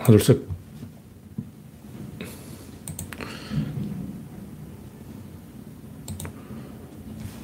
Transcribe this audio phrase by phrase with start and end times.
[0.00, 0.40] 하나, 둘, 셋.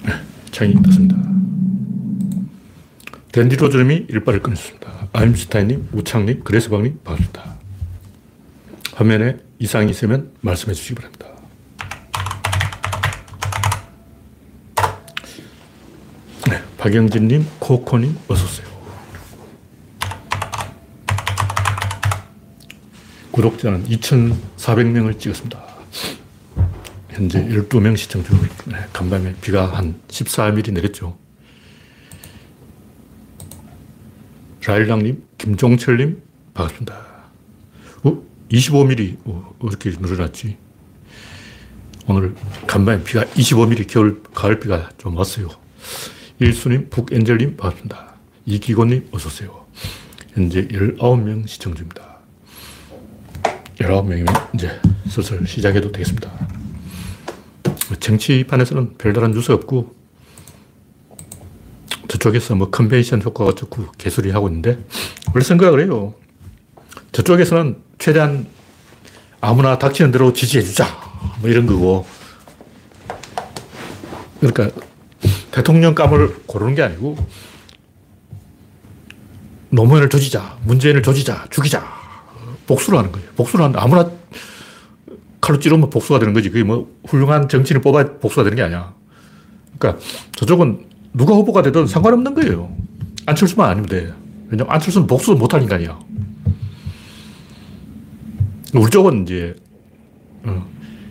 [0.05, 0.13] 네,
[0.51, 1.17] 창이 떴습니다.
[3.33, 5.09] 댄디로즈님이 일발을 끊었습니다.
[5.13, 7.57] 아임슈타인님, 우창님, 그레스방님, 반갑습니다.
[8.95, 11.27] 화면에 이상이 있으면 말씀해 주시기 바랍니다.
[16.49, 18.76] 네, 박영진님, 코코님, 어서오세요.
[23.37, 25.63] 구독자는 2,400명을 찍었습니다.
[27.11, 31.19] 현재 12명 시청 중, 네, 간밤에 비가 한 14mm 내렸죠.
[34.65, 36.23] 라일락님, 김종철님,
[36.55, 36.97] 반갑습니다.
[38.05, 38.23] 어?
[38.51, 40.57] 25mm, 어, 어떻게 늘어났지?
[42.09, 42.35] 오늘
[42.67, 45.51] 간밤에 비가 25mm 겨울, 가을 비가 좀 왔어요.
[46.39, 48.15] 일수님, 북엔젤님, 반갑습니다.
[48.47, 49.67] 이기곤님, 어서오세요.
[50.33, 52.16] 현재 19명 시청 중입니다.
[53.79, 56.31] 19명이면 이제 슬슬 시작해도 되겠습니다.
[58.01, 59.95] 정치판에서는 별다른 뉴스 없고,
[62.09, 64.79] 저쪽에서 뭐 컨벤션 효과가 어쩌고 개소리 하고 있는데,
[65.35, 66.15] 원래 생각을 해요.
[67.13, 68.47] 저쪽에서는 최대한
[69.41, 70.87] 아무나 닥치는 대로 지지해주자.
[71.41, 72.07] 뭐 이런 거고.
[74.41, 74.71] 그러니까
[75.53, 77.17] 대통령감을 고르는 게 아니고,
[79.71, 81.96] 노무현을 조지자, 문재인을 조지자, 죽이자.
[82.67, 83.29] 복수를 하는 거예요.
[83.37, 84.11] 복수를 하는데 아무나
[85.41, 86.51] 칼로 찌르면 복수가 되는 거지.
[86.51, 88.95] 그게 뭐 훌륭한 정치인을 뽑아야 복수가 되는 게 아니야.
[89.79, 92.75] 그러니까 저쪽은 누가 후보가 되든 상관없는 거예요.
[93.27, 94.13] 안철수만 아니면 돼.
[94.49, 95.99] 왜냐면 안철수는 복수 못할 인간이야.
[98.75, 99.57] 우리 쪽은 이제
[100.45, 100.67] 어,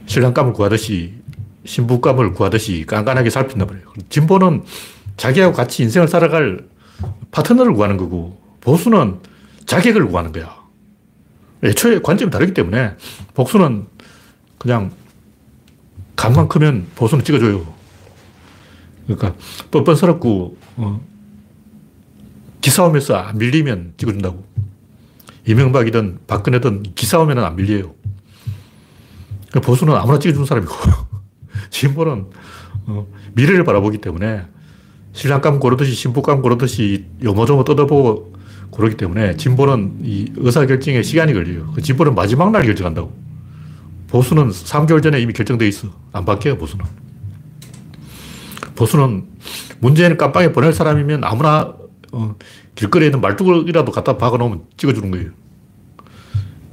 [0.05, 1.13] 신랑감을 구하듯이
[1.65, 3.87] 신부감을 구하듯이 깐깐하게 살핀단 말이에요.
[4.09, 4.63] 진보는
[5.17, 6.65] 자기하고 같이 인생을 살아갈
[7.31, 9.19] 파트너를 구하는 거고 보수는
[9.65, 10.64] 자격을 구하는 거야.
[11.65, 12.95] 애초에 관점이 다르기 때문에
[13.33, 13.87] 복수는
[14.57, 14.91] 그냥
[16.15, 17.65] 간만 크면 보수는 찍어줘요.
[19.05, 19.35] 그러니까
[19.71, 21.01] 뻔뻔스럽고 어,
[22.61, 24.45] 기싸움에서 안 밀리면 찍어준다고.
[25.47, 27.93] 이명박이든 박근혜든 기싸움에는 안 밀려요.
[29.49, 30.73] 그러니까 보수는 아무나 찍어주는 사람이고
[31.69, 32.25] 진보는
[32.87, 34.45] 어, 미래를 바라보기 때문에
[35.13, 38.34] 신랑감 고르듯이 신부감 고르듯이 요모조모 뜯어보고
[38.71, 41.71] 그렇기 때문에 진보는 이 의사결정에 시간이 걸려요.
[41.73, 43.13] 그 진보는 마지막 날 결정한다고.
[44.07, 45.89] 보수는 3개월 전에 이미 결정돼 있어.
[46.11, 46.85] 안 바뀌어요, 보수는.
[48.75, 49.25] 보수는
[49.79, 51.73] 문재인을 깜빵에 보낼 사람이면 아무나
[52.11, 52.35] 어,
[52.75, 55.31] 길거리에 있는 말뚝이라도 갖다 박아놓으면 찍어주는 거예요.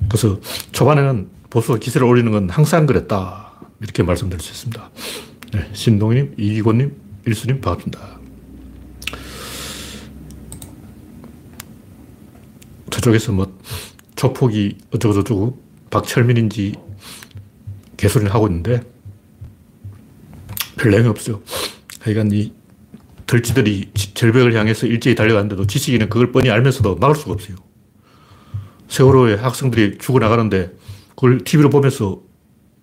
[0.08, 0.38] 그래서
[0.72, 3.52] 초반에는 보수가 기세를 올리는 건 항상 그랬다.
[3.81, 4.91] 이렇게 말씀드릴 수 있습니다.
[5.54, 6.94] 네, 신동님, 이기곤님,
[7.26, 8.22] 일수님 반갑습니다.
[13.02, 13.58] 저쪽에서 뭐
[14.14, 16.74] 조폭이 어쩌고저쩌고 박철민인지
[17.96, 18.82] 개소리를 하고 있는데
[20.76, 21.42] 별 내용이 없어요.
[22.00, 22.52] 하여간 이
[23.26, 27.56] 덜지들이 절벽을 향해서 일제히 달려가는데도 지식인은 그걸 뻔히 알면서도 막을 수가 없어요.
[28.88, 30.72] 세월호에 학생들이 죽어나가는데
[31.10, 32.22] 그걸 TV로 보면서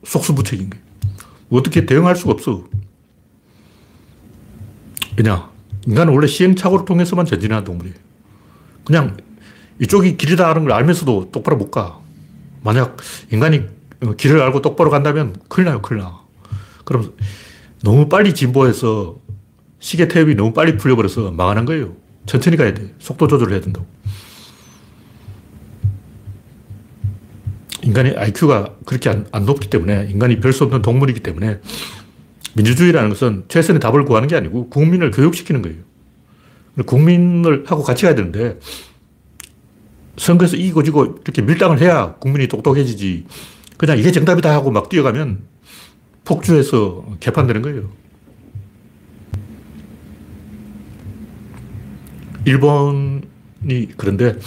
[0.04, 0.86] 속수무책인 거예요.
[1.50, 2.66] 어떻게 대응할 수가 없어.
[5.18, 5.50] 왜냐?
[5.88, 7.96] 인간은 원래 시행착오를 통해서만 전진하는 동물이에요.
[8.86, 9.18] 그냥
[9.80, 12.00] 이쪽이 길이다 하는 걸 알면서도 똑바로 못 가.
[12.64, 12.98] 만약
[13.32, 13.64] 인간이
[14.18, 16.20] 길을 알고 똑바로 간다면 큰일 나요, 큰일 나.
[16.84, 17.14] 그럼
[17.84, 19.18] 너무 빨리 진보해서
[19.80, 21.96] 시계 탭이 너무 빨리 풀려버려서 망하는 거예요.
[22.26, 22.94] 천천히 가야 돼.
[23.00, 23.86] 속도 조절을 해야 된다고.
[27.82, 31.60] 인간의 IQ가 그렇게 안, 안 높기 때문에 인간이 별 수 없는 동물이기 때문에
[32.56, 35.78] 민주주의라는 것은 최선의 답을 구하는 게 아니고 국민을 교육시키는 거예요.
[36.86, 38.60] 국민을 하고 같이 가야 되는데
[40.20, 43.26] 선거에서 이기고 지고 이렇게 밀당을 해야 국민이 똑똑해지지.
[43.78, 45.44] 그냥 이게 정답이다 하고 막 뛰어가면
[46.26, 47.90] 폭주해서 개판되는 거예요.
[52.46, 54.38] 일본이 그런데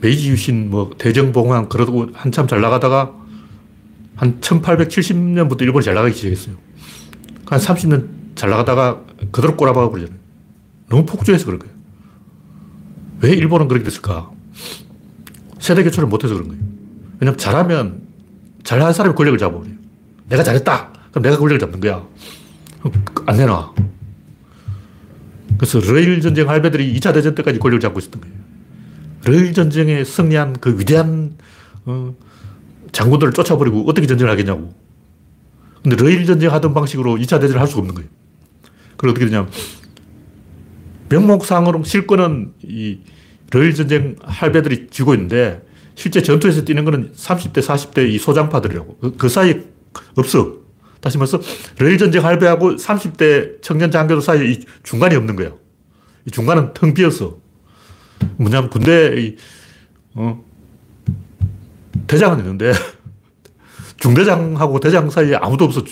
[0.00, 3.14] 메이지 유신, 뭐 대정봉황 그러고 한참 잘 나가다가
[4.16, 6.56] 한 1870년부터 일본이 잘 나가기 시작했어요.
[7.46, 10.18] 한 30년 잘 나가다가 그대로 꼬라박아 버리잖아요.
[10.88, 11.74] 너무 폭주해서 그런 거예요.
[13.20, 14.33] 왜 일본은 그렇게 됐을까?
[15.64, 16.62] 세대 교체를 못해서 그런 거예요.
[17.20, 18.02] 왜냐면 잘하면
[18.64, 19.74] 잘하는 사람이 권력을 잡아버려요.
[20.28, 20.92] 내가 잘했다!
[21.10, 22.06] 그럼 내가 권력을 잡는 거야.
[23.24, 23.72] 안 내놔.
[25.56, 28.36] 그래서 러일 전쟁 할배들이 2차 대전 때까지 권력을 잡고 있었던 거예요.
[29.24, 31.38] 러일 전쟁에 승리한 그 위대한
[31.86, 32.14] 어,
[32.92, 34.74] 장군들을 쫓아버리고 어떻게 전쟁을 하겠냐고.
[35.82, 38.10] 근데 러일 전쟁 하던 방식으로 2차 대전을 할 수가 없는 거예요.
[38.98, 39.50] 그리고 어떻게 되냐면
[41.08, 42.98] 명목상으로 실권은 이
[43.50, 45.62] 러일 전쟁 할배들이 쥐고 있는데
[45.94, 48.98] 실제 전투에서 뛰는 거는 30대, 40대 이 소장파들이라고.
[48.98, 49.62] 그, 그 사이에
[50.16, 50.64] 없어.
[51.00, 51.40] 다시 말해서
[51.78, 55.52] 러일 전쟁 할배하고 30대 청년 장교들 사이에 이 중간이 없는 거야.
[56.26, 57.38] 이 중간은 텅 비었어.
[58.36, 59.36] 뭐냐면 군대,
[60.14, 60.42] 어,
[62.06, 62.72] 대장은 있는데
[63.98, 65.84] 중대장하고 대장 사이에 아무도 없어.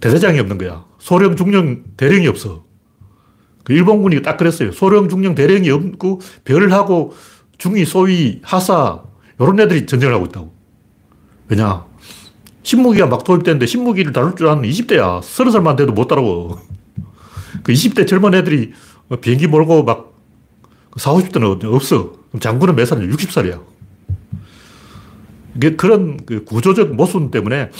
[0.00, 0.84] 대대장이 없는 거야.
[0.98, 2.64] 소령, 중령, 대령이 없어.
[3.64, 4.72] 그 일본군이 딱 그랬어요.
[4.72, 7.14] 소령, 중령, 대령이 없고 별하고
[7.58, 9.02] 중위, 소위, 하사
[9.40, 10.54] 이런 애들이 전쟁을 하고 있다고.
[11.48, 11.84] 왜냐?
[12.62, 15.20] 신무기가 막 도입됐는데 신무기를 다룰 줄 아는 20대야.
[15.20, 16.58] 30살만 돼도 못 따라고.
[17.62, 18.72] 그 20대 젊은 애들이
[19.20, 20.12] 비행기 몰고 막
[20.96, 22.12] 40, 50대는 없어.
[22.38, 23.08] 장군은 몇 살이야?
[23.08, 23.60] 60살이야.
[25.56, 27.70] 이게 그런 그 구조적 모순 때문에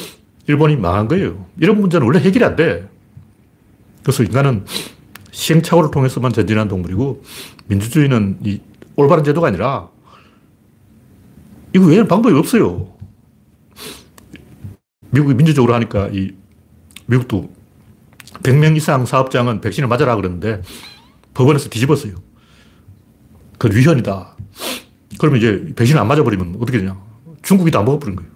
[0.47, 1.47] 일본이 망한 거예요.
[1.59, 2.89] 이런 문제는 원래 해결이 안 돼.
[4.03, 4.65] 그래서 인간은
[5.35, 7.23] 시행착오를 통해서만 전진한 동물이고
[7.67, 8.61] 민주주의는 이
[8.97, 9.89] 올바른 제도가 아니라
[11.75, 12.95] 이거 외에는 방법이 없어요.
[15.11, 16.33] 미국이 민주적으로 하니까 이
[17.07, 17.53] 미국도
[18.43, 20.63] 100명 이상 사업장은 백신을 맞아라 그러는데
[21.35, 22.15] 법원에서 뒤집었어요.
[23.59, 24.37] 그건 위헌이다.
[25.19, 27.01] 그러면 이제 백신을 안 맞아버리면 어떻게 되냐.
[27.43, 28.31] 중국이 다 먹어버린 거예요.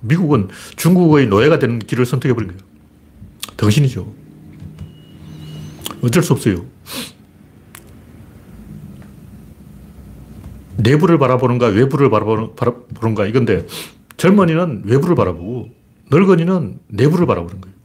[0.00, 2.62] 미국은 중국의 노예가 되는 길을 선택해버린 거예요.
[3.56, 4.25] 당신이죠.
[6.06, 6.64] 어쩔 수 없어요.
[10.76, 13.66] 내부를 바라보는가 외부를 바라보는가 이건데
[14.16, 15.70] 젊은이는 외부를 바라보고
[16.10, 17.76] 늙은이는 내부를 바라보는 거예요.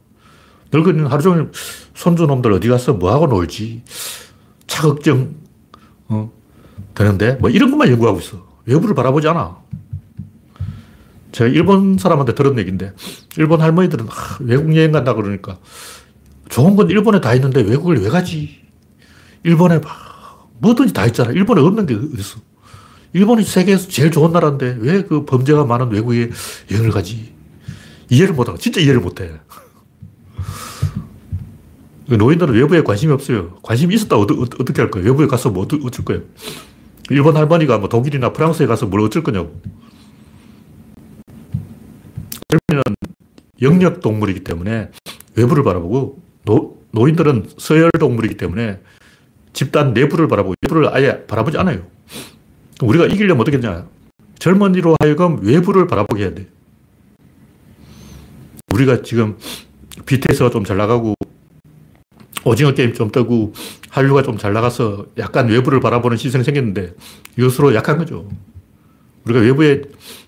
[0.72, 1.50] 늙은이는 하루 종일
[1.94, 3.82] 손주 놈들 어디 가서 뭐하고 놀지
[4.66, 5.34] 차걱정
[6.08, 6.30] 어,
[6.94, 8.46] 되는데 뭐 이런 것만 연구하고 있어.
[8.66, 9.60] 외부를 바라보지 않아.
[11.32, 12.92] 제가 일본 사람한테 들은 얘기인데
[13.38, 15.58] 일본 할머니들은 아, 외국 여행 간다 그러니까
[16.52, 18.60] 좋은 건 일본에 다 있는데 외국을 왜 가지?
[19.42, 19.80] 일본에
[20.58, 21.30] 뭐든지 다 있잖아.
[21.32, 22.40] 일본에 없는 게 어딨어.
[23.14, 26.30] 일본이 세계에서 제일 좋은 나라인데 왜 그 범죄가 많은 외국에
[26.70, 27.32] 여행을 가지?
[28.10, 29.32] 이해를 못하고, 진짜 이해를 못해.
[32.06, 33.56] 그 노인들은 외부에 관심이 없어요.
[33.62, 35.08] 관심이 있었다 어, 떻게 할 거예요?
[35.08, 36.22] 외부에 가서 뭐 어쩔 거예요?
[37.08, 39.58] 일본 할머니가 뭐 독일이나 프랑스에 가서 뭘 어쩔 거냐고.
[42.48, 42.82] 젊은이는
[43.62, 44.90] 영역 동물이기 때문에
[45.34, 48.80] 외부를 바라보고 노, 노인들은 서열 동물이기 때문에
[49.52, 51.86] 집단 내부를 바라보고 외부를 아예 바라보지 않아요.
[52.82, 53.86] 우리가 이기려면 어떻게 했냐.
[54.38, 56.46] 젊은이로 하여금 외부를 바라보게 해야 돼.
[58.72, 59.36] 우리가 지금
[60.06, 61.14] BTS가 좀 잘 나가고
[62.44, 63.52] 오징어 게임 좀 뜨고
[63.90, 66.94] 한류가 좀 잘 나가서 약간 외부를 바라보는 시선이 생겼는데
[67.38, 68.28] 이것으로 약한 거죠.
[69.24, 69.82] 우리가 외부에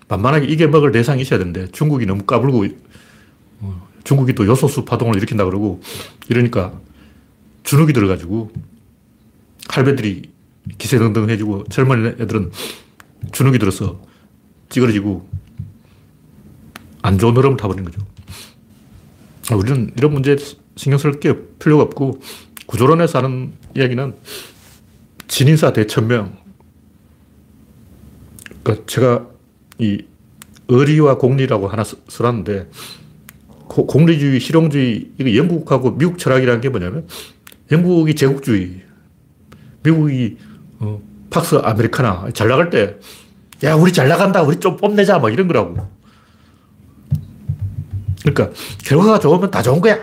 [0.07, 2.67] 만만하게 이겨 먹을 대상이 있어야 되는데 중국이 너무 까불고 어,
[4.05, 5.81] 중국이 또 요소수 파동을 일으킨다 그러고
[6.29, 6.79] 이러니까
[7.63, 8.51] 주눅이 들어가지고
[9.67, 10.31] 할배들이
[10.77, 12.51] 기세등등 해주고 젊은 애들은
[13.33, 14.01] 주눅이 들어서
[14.69, 15.27] 찌그러지고
[17.01, 18.05] 안 좋은 흐름을 타버리는 거죠.
[19.55, 20.37] 우리는 이런 문제에
[20.75, 22.19] 신경 쓸 게 필요가 없고
[22.67, 24.15] 구조론에서 하는 이야기는
[25.27, 26.37] 진인사 대천명.
[28.63, 29.27] 그러니까 제가
[29.77, 30.03] 이
[30.67, 32.69] 의리와 공리라고 하나 써놨는데
[33.83, 37.07] 공리주의, 실용주의, 이거 영국하고 미국 철학이라는 게 뭐냐면
[37.71, 38.81] 영국이 제국주의,
[39.83, 40.37] 미국이
[40.79, 42.95] 어, 팍스 아메리카나 잘 나갈 때,
[43.63, 44.41] 야, 우리 잘 나간다.
[44.43, 45.19] 우리 좀 뽐내자.
[45.19, 45.75] 막 이런 거라고.
[48.21, 48.51] 그러니까,
[48.83, 49.97] 결과가 좋으면 다 좋은 거야.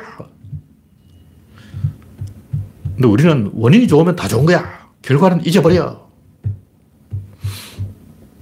[2.94, 4.88] 근데 우리는 원인이 좋으면 다 좋은 거야.
[5.02, 6.08] 결과는 잊어버려.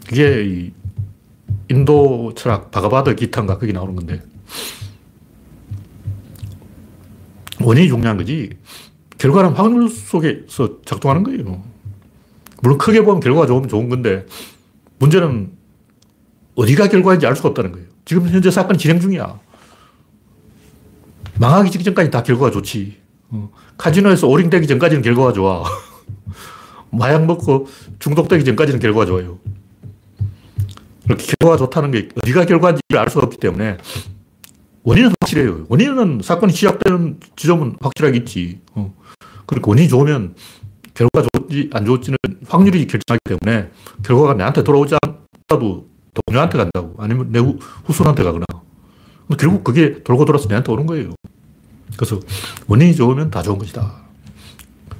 [0.07, 0.73] 그게
[1.69, 4.23] 인도 철학, 바가바드 기타인가 거기 나오는 건데.
[7.61, 8.50] 원인이 중요한 거지.
[9.19, 11.62] 결과는 확률 속에서 작동하는 거예요.
[12.62, 14.26] 물론 크게 보면 결과가 좋으면 좋은 건데
[14.99, 15.52] 문제는
[16.57, 17.87] 어디가 결과인지 알 수가 없다는 거예요.
[18.05, 19.38] 지금 현재 사건이 진행 중이야.
[21.38, 22.99] 망하기 직전까지 다 결과가 좋지.
[23.31, 23.50] 어.
[23.79, 25.64] 카지노에서 오링되기 전까지는 결과가 좋아.
[26.90, 29.38] 마약 먹고 중독되기 전까지는 결과가 좋아요.
[31.05, 33.79] 그렇게 결과가 좋다는 게 어디가 결과인지 알 수가 없기 때문에
[34.83, 35.67] 원인은 확실해요.
[35.69, 38.61] 원인은 사건이 시작되는 지점은 확실하게 있지.
[38.73, 38.95] 어.
[39.47, 40.35] 그러니까 원인이 좋으면
[40.95, 42.17] 결과가 좋을지 안 좋을지는
[42.49, 43.71] 확률이 결정하기 때문에
[44.03, 45.89] 결과가 내한테 돌아오지 않아도
[46.27, 47.39] 동료한테 간다고 아니면 내
[47.85, 48.45] 후손한테 가거나
[49.39, 51.11] 결국 그게 돌고 돌아서 내한테 오는 거예요.
[51.97, 52.21] 그래서
[52.67, 53.93] 원인이 좋으면 다 좋은 것이다.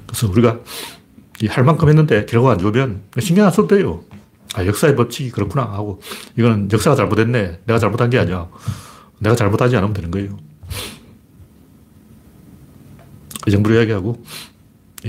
[0.05, 0.59] 그래서 우리가
[1.49, 4.03] 할 만큼 했는데 결과가 안 좋으면 신경 안 써도 돼요.
[4.53, 6.01] 아, 역사의 법칙이 그렇구나 하고
[6.37, 7.59] 이거는 역사가 잘못했네.
[7.65, 8.47] 내가 잘못한 게 아니야.
[9.21, 10.37] 내가 잘못하지 않으면 되는 거예요.
[13.47, 14.23] 이 정도로 이야기하고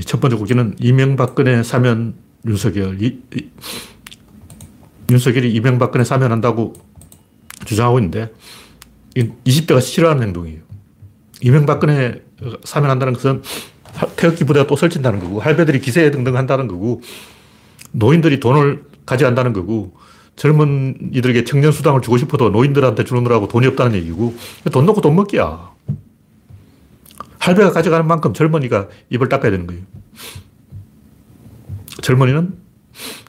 [0.06, 2.14] 첫 번째 곡기는 이명박근혜 사면
[2.46, 3.50] 윤석열 이, 이,
[5.10, 6.74] 윤석열이 이명박근혜 사면한다고
[7.64, 8.32] 주장하고 있는데
[9.16, 10.60] 20대가 싫어하는 행동이에요.
[11.40, 12.22] 이명박근혜
[12.64, 13.42] 사면한다는 것은
[14.16, 17.02] 태극기 부대가 또 설친다는 거고 할배들이 기세 등등 한다는 거고
[17.92, 19.94] 노인들이 돈을 가져간다는 거고
[20.36, 24.34] 젊은 이들에게 청년 수당을 주고 싶어도 노인들한테 주느라고 돈이 없다는 얘기고
[24.72, 25.72] 돈 넣고 돈 먹기야.
[27.38, 29.82] 할배가 가져가는 만큼 젊은이가 입을 닦아야 되는 거예요.
[32.00, 32.54] 젊은이는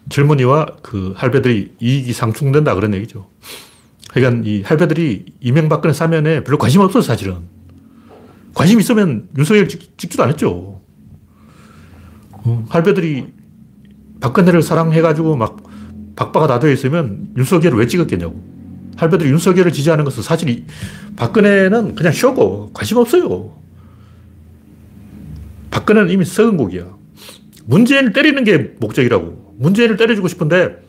[0.09, 3.27] 젊은이와 그 할배들이 이익이 상충된다 그런 얘기죠.
[4.11, 7.37] 그러니까 이 할배들이 이명박근혜 사면에 별로 관심 없어요, 사실은.
[8.53, 10.79] 관심 있으면 윤석열 찍, 지도 않았죠.
[12.31, 13.33] 어, 할배들이
[14.19, 15.57] 박근혜를 사랑해가지고 막
[16.15, 18.41] 박바가 다 되어 있으면 윤석열을 왜 찍었겠냐고.
[18.97, 20.65] 할배들이 윤석열을 지지하는 것은 사실 이
[21.15, 23.55] 박근혜는 그냥 쇼고 관심 없어요.
[25.71, 26.85] 박근혜는 이미 썩은 곡이야.
[27.65, 29.55] 문재인을 때리는 게 목적이라고.
[29.57, 30.83] 문재인을 때려주고 싶은데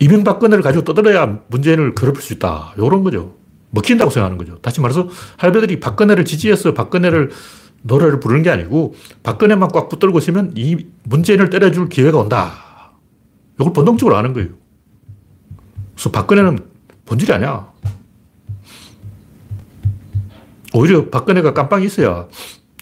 [0.00, 2.74] 이명박근혜를 가지고 떠들어야 문재인을 괴롭힐 수 있다.
[2.76, 3.36] 이런 거죠.
[3.70, 4.58] 먹힌다고 생각하는 거죠.
[4.58, 7.30] 다시 말해서 할배들이 박근혜를 지지해서 박근혜를
[7.82, 12.61] 노래를 부르는 게 아니고 박근혜만 꽉 붙들고 있으면 이 문재인을 때려줄 기회가 온다.
[13.62, 14.50] 이걸 본능적으로 아는 거예요.
[15.94, 16.58] 그래서 박근혜는
[17.06, 17.70] 본질이 아니야.
[20.74, 22.28] 오히려 박근혜가 깜빡이 있어야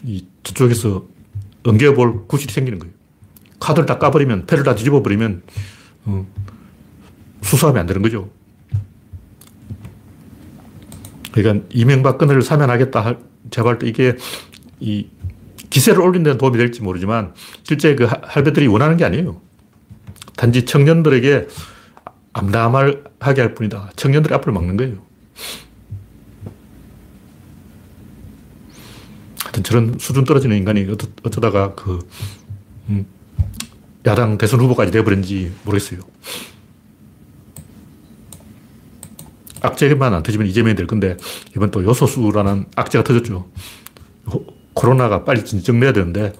[0.04, 1.04] 이 저쪽에서
[1.64, 2.94] 엉겨볼 구실이 생기는 거예요.
[3.58, 5.42] 카드를 다 까버리면, 패를 다 뒤집어버리면,
[6.06, 6.26] 어,
[7.42, 8.30] 수사하면 안 되는 거죠.
[11.32, 13.16] 그러니까 이명박근혜를 사면하겠다.
[13.50, 14.16] 제발 이게
[14.80, 15.08] 이
[15.68, 19.40] 기세를 올리는 데 도움이 될지 모르지만 실제 그 할배들이 원하는 게 아니에요.
[20.36, 21.48] 단지 청년들에게
[22.32, 23.90] 암담하게 할 뿐이다.
[23.96, 25.10] 청년들이 앞을 막는 거예요.
[29.42, 30.86] 하여튼 저런 수준 떨어지는 인간이
[31.24, 31.98] 어쩌다가 그,
[32.88, 33.04] 음,
[34.06, 36.00] 야당 대선 후보까지 돼버린지 모르겠어요.
[39.60, 41.16] 악재만 안 터지면 이재명이 될 건데,
[41.54, 43.50] 이번 또 요소수라는 악재가 터졌죠.
[44.72, 46.32] 코로나가 빨리 진정돼야 되는데,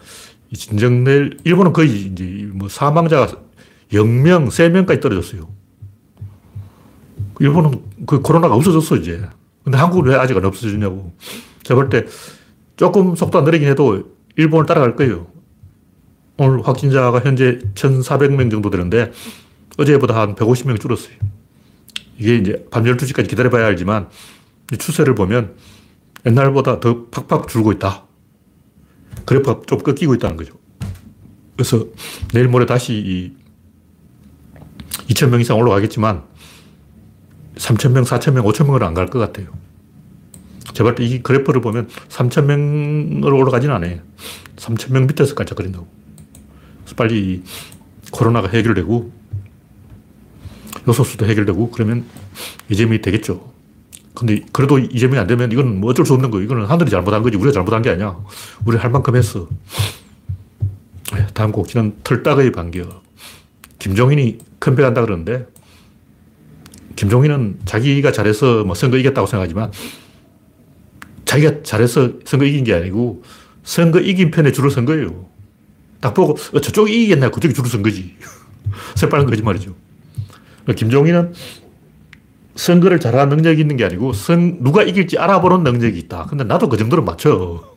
[0.51, 3.29] 이 진정될, 일본은 거의 이제 뭐 사망자가
[3.93, 5.49] 0명, 3명까지 떨어졌어요.
[7.41, 9.21] 일본은 그 코로나가 없어졌어, 이제.
[9.65, 11.13] 근데 한국은 왜 아직 안 없어지냐고.
[11.63, 12.07] 제가 볼 때
[12.77, 15.27] 조금 속도가 느리긴 해도 일본을 따라갈 거예요.
[16.39, 19.13] 오늘 확진자가 현재 1,400명 정도 되는데
[19.77, 21.15] 어제보다 한 150명 줄었어요.
[22.19, 24.09] 이게 이제 밤 12시까지 기다려봐야 알지만
[24.79, 25.57] 추세를 보면
[26.25, 28.07] 옛날보다 더 팍팍 줄고 있다.
[29.27, 30.55] 그래프가 좀 꺾이고 있다는 거죠.
[31.57, 31.87] 그래서
[32.33, 33.37] 내일 모레 다시 이
[35.09, 36.23] 2,000명 이상 올라가겠지만
[37.57, 39.49] 3,000명, 4,000명, 5,000명으로 안갈 것 같아요.
[40.73, 43.99] 제발 이 그래프를 보면 3,000명으로 올라가진 않아요.
[44.57, 45.87] 3,000명 밑에서 깜짝거린다고.
[46.85, 47.43] 그래서 빨리
[48.11, 49.13] 코로나가 해결되고
[50.89, 52.05] 요소수도 해결되고 그러면
[52.71, 53.53] 이재명이 되겠죠.
[54.15, 56.45] 근데 그래도 이재명이 안 되면 이건 뭐 어쩔 수 없는 거예요.
[56.45, 58.19] 이거는 하늘이 잘못한 거지 우리가 잘못한 게 아니야.
[58.65, 59.49] 우리 할 만큼 했어.
[61.13, 63.03] 네, 다음 곡지는 털딱의 반격.
[63.79, 65.47] 김종인이 컴백한다 그러는데
[66.97, 69.73] 김종인은 자기가 잘해서 뭐 선거 이겼다고 생각하지만
[71.25, 73.23] 자기가 잘해서 선거 이긴 게 아니고
[73.63, 75.27] 선거 이긴 편에 줄을 선 거예요.
[76.01, 78.17] 딱 보고 어, 저쪽이 이기겠나 그쪽이 줄을 선 거지.
[78.97, 79.75] 새빨간 거짓말이죠.
[80.63, 81.33] 그러니까 김종인은
[82.57, 86.27] 선거를 잘하는 능력이 있는 게 아니고 선, 누가 이길지 알아보는 능력이 있다.
[86.27, 87.77] 근데 나도 그 정도는 맞춰.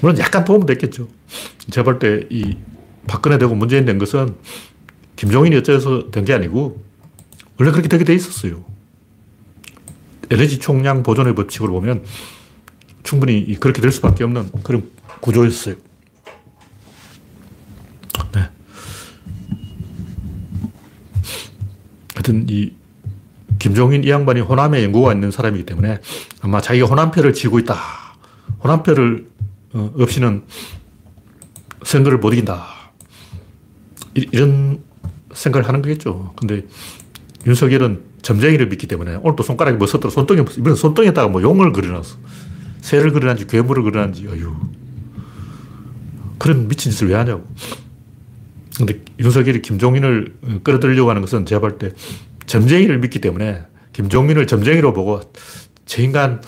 [0.00, 1.08] 물론 약간 도움은 됐겠죠.
[1.70, 2.56] 제가 볼 때 이
[3.06, 4.34] 박근혜 되고 문재인 된 것은
[5.16, 6.82] 김종인이 어째서 된 게 아니고
[7.58, 8.64] 원래 그렇게 되게 돼 있었어요.
[10.30, 12.04] 에너지 총량 보존의 법칙으로 보면
[13.02, 15.76] 충분히 그렇게 될 수밖에 없는 그런 구조였어요.
[18.32, 18.50] 네.
[22.14, 22.72] 하여튼 이
[23.58, 26.00] 김종인 이 양반이 호남에 연구가 있는 사람이기 때문에
[26.40, 27.76] 아마 자기가 호남표를 쥐고 있다.
[28.64, 29.28] 호남표를
[29.74, 30.42] 어, 없이는
[31.84, 32.75] 선거를 못 이긴다.
[34.16, 34.80] 이런
[35.32, 36.32] 생각을 하는 거겠죠.
[36.36, 36.64] 근데
[37.46, 39.86] 윤석열은 점쟁이를 믿기 때문에 오늘 또 손가락에 뭐.
[39.86, 42.16] 손등에, 이번 손등에다가 뭐 용을 그려놨어.
[42.80, 44.54] 새를 그려놨지, 괴물을 그려놨지, 어휴.
[46.38, 47.46] 그런 미친 짓을 왜 하냐고.
[48.76, 51.92] 근데 윤석열이 김종인을 끌어들이려고 하는 것은 제가 볼 때
[52.46, 55.20] 점쟁이를 믿기 때문에 김종민을 점쟁이로 보고
[55.84, 56.40] 저 인간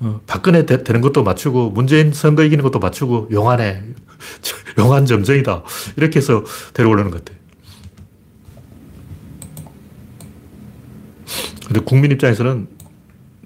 [0.00, 3.82] 어, 박근혜 되, 는 것도 맞추고 문재인 선거 이기는 것도 맞추고 용하네.
[4.78, 5.62] 용한 점쟁이다.
[5.96, 7.42] 이렇게 해서 데려오려는 것 같아요.
[11.66, 12.68] 근데 국민 입장에서는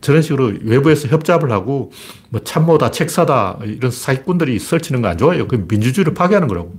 [0.00, 1.92] 저런 식으로 외부에서 협잡을 하고
[2.30, 5.48] 뭐 참모다, 책사다 이런 사기꾼들이 설치는 거 안 좋아요.
[5.48, 6.78] 그 민주주의를 파괴하는 거라고.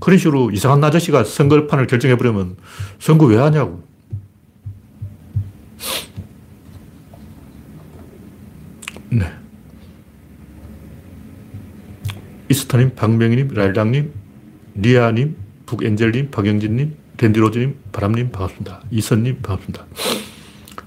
[0.00, 2.56] 그런 식으로 이상한 아저씨가 선거판을 결정해버리면
[3.00, 3.82] 선거 왜 하냐고.
[9.10, 9.32] 네.
[12.48, 14.12] 이스타님, 박명희님, 라일당님,
[14.76, 15.36] 리아님,
[15.66, 18.82] 북엔젤님, 박영진님, 댄디로즈님, 바람님 반갑습니다.
[18.90, 19.86] 이선님 반갑습니다.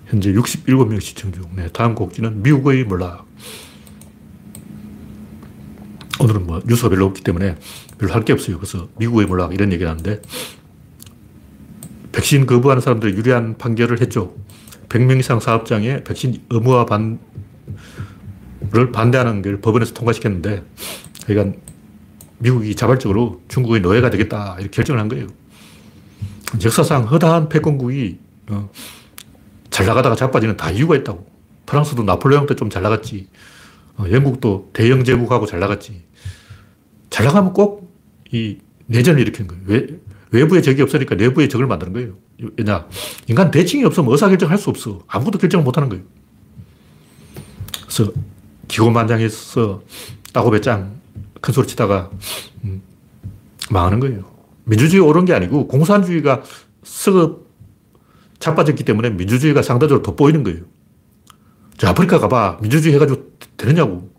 [0.07, 1.43] 현재 67명 시청 중.
[1.55, 3.25] 네, 다음 곡지는 미국의 몰락.
[6.19, 7.57] 오늘은 뭐 뉴스가 별로 없기 때문에
[7.97, 8.57] 별로 할 게 없어요.
[8.57, 10.21] 그래서 미국의 몰락 이런 얘기를 하는데
[12.11, 14.35] 백신 거부하는 사람들이 유리한 판결을 했죠.
[14.89, 17.17] 100명 이상 사업장에 백신 의무화 반을
[18.91, 20.63] 반대하는 걸 법원에서 통과시켰는데
[21.25, 21.57] 그러니까
[22.39, 25.27] 미국이 자발적으로 중국의 노예가 되겠다 이렇게 결정을 한 거예요.
[26.63, 28.17] 역사상 허다한 패권국이
[28.49, 28.69] 어,
[29.69, 31.29] 잘 나가다가 자빠지는 다 이유가 있다고.
[31.65, 33.27] 프랑스도 나폴레옹 때 좀 잘 나갔지.
[33.97, 36.03] 어, 영국도 대영 제국하고 잘 나갔지.
[37.09, 37.91] 잘 나가면 꼭
[38.33, 39.63] 이 내전을 일으키는 거예요.
[39.65, 39.87] 왜,
[40.31, 42.13] 외부에 적이 없으니까 내부에 적을 만드는 거예요.
[42.57, 42.87] 왜냐.
[43.27, 45.03] 인간 대칭이 없으면 의사결정할 수 없어.
[45.07, 46.03] 아무것도 결정을 못 하는 거예요.
[47.81, 48.11] 그래서
[48.69, 49.83] 기고만장해서
[50.33, 51.00] 따고배짱
[51.41, 52.09] 큰 소리 치다가
[52.63, 52.81] 음,
[53.69, 54.23] 망하는 거예요.
[54.63, 56.43] 민주주의 옳은 게 아니고 공산주의가
[56.83, 57.39] 썩어
[58.39, 60.61] 자빠졌기 때문에 민주주의가 상대적으로 돋보이는 거예요.
[61.77, 62.59] 저 아프리카 가봐.
[62.61, 64.11] 민주주의 해가지고 되느냐고.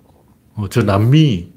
[0.54, 1.52] 어, 저 남미,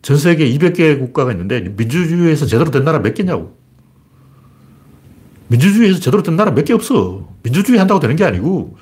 [0.00, 3.56] 전 세계 200개 국가가 있는데 민주주의에서 제대로 된 나라 몇 개냐고.
[5.48, 7.28] 민주주의에서 제대로 된 나라 몇 개 없어.
[7.42, 8.76] 민주주의 한다고 되는 게 아니고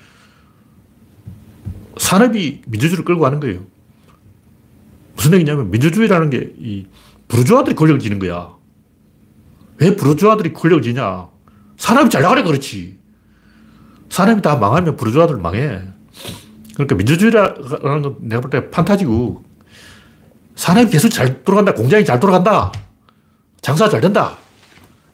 [1.99, 3.61] 산업이 민주주의를 끌고 가는 거예요.
[5.21, 6.87] 무슨 얘기냐면 민주주의라는 게 이
[7.29, 8.51] 부르주아들이 권력을 지는 거야.
[9.79, 11.29] 왜 부르주아들이 권력을 지냐?
[11.77, 12.99] 산업이 잘 나가래 그렇지.
[14.09, 15.81] 산업이 다 망하면 부르주아들 망해.
[16.75, 19.45] 그러니까 민주주의라는 건 내가 볼 때 판타지고
[20.57, 21.75] 산업이 계속 잘 돌아간다.
[21.75, 22.73] 공장이 잘 돌아간다.
[23.61, 24.37] 장사가 잘 된다.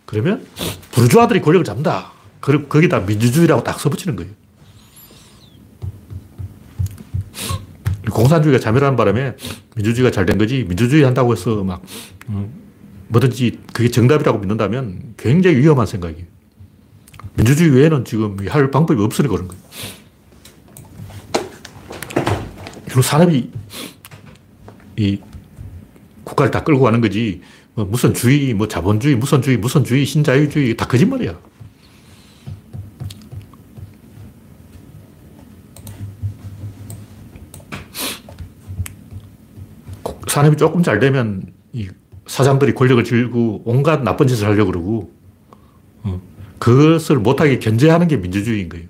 [0.06, 0.46] 그러면
[0.92, 2.12] 부르주아들이 권력을 잡는다.
[2.40, 4.32] 그리고 거기다 민주주의라고 딱 써붙이는 거예요.
[8.10, 9.36] 공산주의가 자멸하는 바람에
[9.74, 11.82] 민주주의가 잘 된 거지 민주주의 한다고 해서 막
[12.28, 12.52] 음,
[13.08, 16.26] 뭐든지 그게 정답이라고 믿는다면 굉장히 위험한 생각이에요.
[17.34, 19.62] 민주주의 외에는 지금 할 방법이 없으니 그런 거예요.
[22.86, 23.50] 그리고 산업이
[24.96, 25.20] 이
[26.24, 27.42] 국가를 다 끌고 가는 거지
[27.74, 31.38] 뭐 무슨 주의, 뭐 자본주의, 무슨 주의, 무슨 주의, 신자유주의 다 거짓말이야.
[40.36, 41.88] 산업이 조금 잘 되면 이
[42.26, 45.12] 사장들이 권력을 쥐고 온갖 나쁜 짓을 하려고 그러고
[46.02, 46.20] 어,
[46.58, 48.86] 그것을 못하게 견제하는 게 민주주의인 거예요.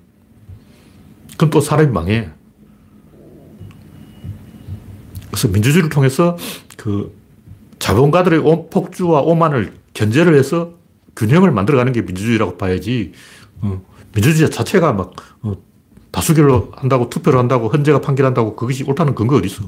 [1.37, 2.31] 그럼 또 사람이 망해.
[5.31, 6.37] 그래서 민주주의를 통해서
[6.77, 7.17] 그
[7.79, 10.73] 자본가들의 폭주와 오만을 견제를 해서
[11.15, 13.13] 균형을 만들어가는 게 민주주의라고 봐야지.
[13.61, 13.81] 어,
[14.17, 15.55] 민주주의 자체가 막 어,
[16.11, 19.63] 다수결로 한다고 투표를 한다고 헌재가 판결한다고 그것이 옳다는 근거 어디 있어?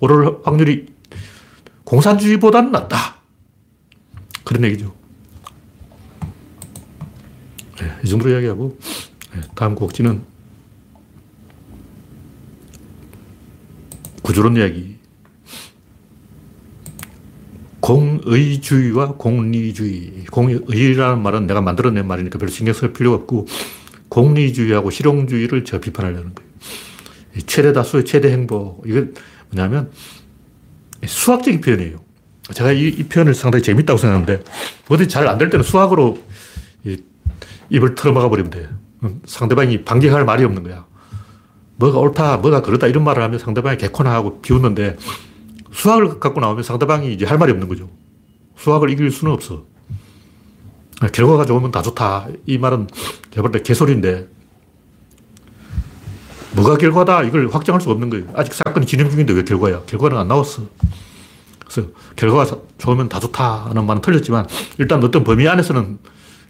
[0.00, 0.86] 옳을 확률이
[1.90, 3.16] 공산주의보다는 낫다.
[4.44, 4.94] 그런 얘기죠.
[7.80, 8.78] 네, 이 정도로 이야기하고
[9.34, 10.22] 네, 다음 곡지는
[14.22, 14.98] 구조론 이야기.
[17.80, 20.26] 공의주의와 공리주의.
[20.30, 23.48] 공의라는 말은 내가 만들어낸 말이니까 별로 신경 쓸 필요가 없고
[24.08, 26.50] 공리주의하고 실용주의를 저 비판하려는 거예요.
[27.46, 28.84] 최대 다수의 최대 행복.
[28.86, 29.14] 이건
[29.50, 29.90] 뭐냐면
[31.06, 31.98] 수학적인 표현이에요.
[32.54, 34.42] 제가 이, 이 표현을 상당히 재밌다고 생각하는데
[34.88, 36.18] 어디 잘안 될 때는 수학으로
[37.70, 38.68] 입을 털어막아 버리면 돼.
[39.24, 40.84] 상대방이 반격할 말이 없는 거야.
[41.76, 44.96] 뭐가 옳다, 뭐가 그렇다 이런 말을 하면 상대방이 개코나 하고 비웃는데
[45.72, 47.88] 수학을 갖고 나오면 상대방이 이제 할 말이 없는 거죠.
[48.56, 49.64] 수학을 이길 수는 없어.
[51.12, 52.26] 결과가 좋으면 다 좋다.
[52.44, 52.88] 이 말은
[53.30, 54.28] 제가 볼 때 개소리인데
[56.54, 58.26] 뭐가 결과다 이걸 확정할 수가 없는 거예요.
[58.34, 59.82] 아직 사건이 진행 중인데 왜 결과야?
[59.86, 60.62] 결과는 안 나왔어.
[61.64, 64.46] 그래서 결과가 좋으면 다 좋다는 말은 틀렸지만
[64.78, 65.98] 일단 어떤 범위 안에서는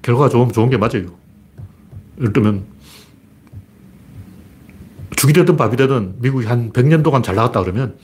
[0.03, 1.07] 결과가 좋으면 좋은 게 맞아요.
[2.19, 2.65] 예를 들면
[5.17, 7.97] 죽이 되든 밥이 되든 미국이 한 100년 동안 잘 나갔다 그러면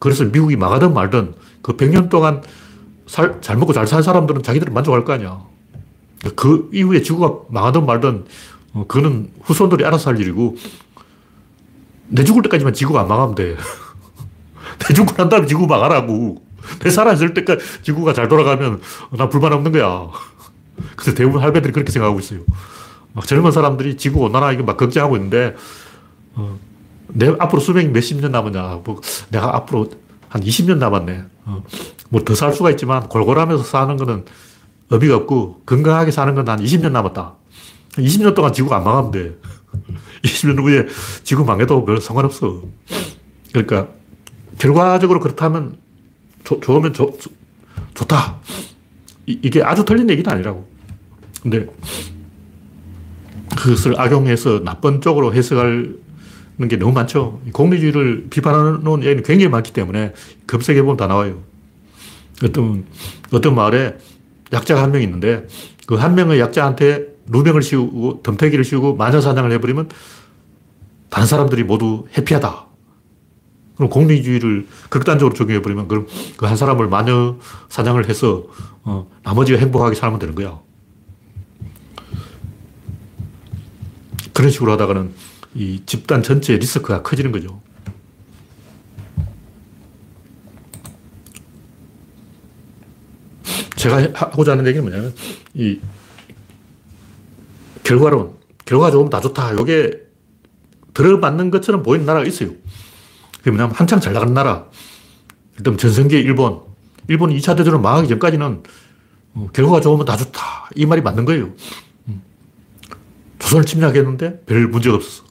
[0.00, 2.42] 그래서 미국이 망하든 말든 그 100년 동안
[3.06, 5.40] 살, 잘 먹고 잘산 사람들은 자기들은 만족할 거 아니야.
[6.34, 8.24] 그 이후에 지구가 망하든 말든
[8.72, 10.56] 어, 그거는 후손들이 알아서 할 일이고
[12.08, 13.56] 내 죽을 때까지만 지구가 안 망하면 돼.
[14.78, 16.42] 내 죽고 난 다음에 지구 망하라고.
[16.80, 18.80] 내 살아있을 때까지 지구가 잘 돌아가면
[19.12, 20.08] 난 불만 없는 거야.
[20.96, 22.40] 그래서 대부분 할배들이 그렇게 생각하고 있어요.
[23.12, 25.54] 막 젊은 사람들이 지구 온난화 이거 막 걱정하고 있는데,
[26.34, 26.58] 어,
[27.08, 28.80] 내 앞으로 수명이 몇십 년 남았냐.
[28.84, 29.88] 뭐 내가 앞으로
[30.28, 31.24] 한 20년 남았네.
[31.44, 31.62] 어,
[32.08, 34.24] 뭐더 살 수가 있지만 골골하면서 사는 거는
[34.90, 37.34] 의미가 없고 건강하게 사는 건 한 20년 남았다.
[37.92, 39.36] 20년 동안 지구가 안 망하면 돼.
[40.22, 40.86] 20년 후에
[41.22, 42.62] 지구 망해도 별 상관없어.
[43.52, 43.88] 그러니까
[44.58, 45.76] 결과적으로 그렇다면
[46.44, 47.16] 조, 좋으면 조,
[47.94, 48.38] 좋다.
[49.26, 50.68] 이, 게 아주 틀린 얘기는 아니라고.
[51.42, 51.66] 근데
[53.56, 55.98] 그것을 악용해서 나쁜 쪽으로 해석하는
[56.68, 57.40] 게 너무 많죠.
[57.52, 60.12] 공리주의를 비판하는 얘기는 굉장히 많기 때문에
[60.46, 61.42] 검색해보면 다 나와요.
[62.42, 62.84] 어떤,
[63.32, 63.96] 어떤 마을에
[64.52, 65.46] 약자가 한 명 있는데
[65.86, 69.90] 그 한 명의 약자한테 누명을 씌우고 덤태기를 씌우고 마녀사냥을 해버리면
[71.10, 72.66] 다른 사람들이 모두 해피하다.
[73.76, 76.06] 그럼 공리주의를 극단적으로 적용해버리면 그럼
[76.36, 77.36] 그 한 사람을 마녀
[77.68, 78.44] 사냥을 해서
[78.82, 80.60] 어, 나머지가 행복하게 살면 되는 거야.
[84.32, 85.12] 그런 식으로 하다가는
[85.54, 87.62] 이 집단 전체의 리스크가 커지는 거죠.
[93.76, 95.14] 제가 하고자 하는 얘기는 뭐냐면,
[95.54, 95.78] 이
[97.84, 99.52] 결과론, 결과 좋으면 다 좋다.
[99.52, 100.02] 이게
[100.94, 102.50] 들어맞는 것처럼 보이는 나라가 있어요.
[103.38, 104.66] 그게 뭐냐면 한창 잘 나가는 나라.
[105.56, 106.60] 일단 전성기 일본.
[107.08, 108.62] 일본 2차 대전을 망하기 전까지는
[109.34, 110.70] 어, 결과가 좋으면 다 좋다.
[110.74, 111.50] 이 말이 맞는 거예요.
[112.08, 112.22] 음.
[113.38, 115.24] 조선을 침략했는데 별 문제가 없었어.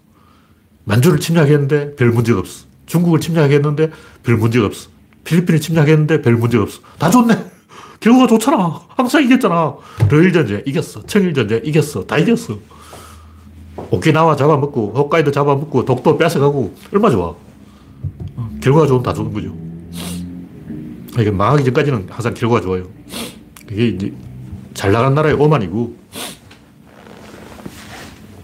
[0.86, 2.66] 만주를 침략했는데 별 문제가 없어.
[2.86, 3.90] 중국을 침략했는데
[4.22, 4.90] 별 문제가 없어.
[5.24, 6.82] 필리핀을 침략했는데 별 문제가 없어.
[7.00, 7.53] 다 좋네.
[8.04, 8.82] 결과가 좋잖아.
[8.90, 9.76] 항상 이겼잖아.
[10.10, 11.06] 러일전쟁 이겼어.
[11.06, 12.06] 청일전쟁 이겼어.
[12.06, 12.60] 다 이겼어.
[13.92, 17.34] 오키나와 잡아먹고, 홋카이도 잡아먹고, 독도 뺏어가고, 얼마 좋아.
[18.62, 19.56] 결과가 좋으면 다 좋은 거죠.
[21.18, 22.84] 이게 망하기 전까지는 항상 결과가 좋아요.
[23.72, 24.14] 이게 이제
[24.74, 25.96] 잘 나가는 나라의 오만이고,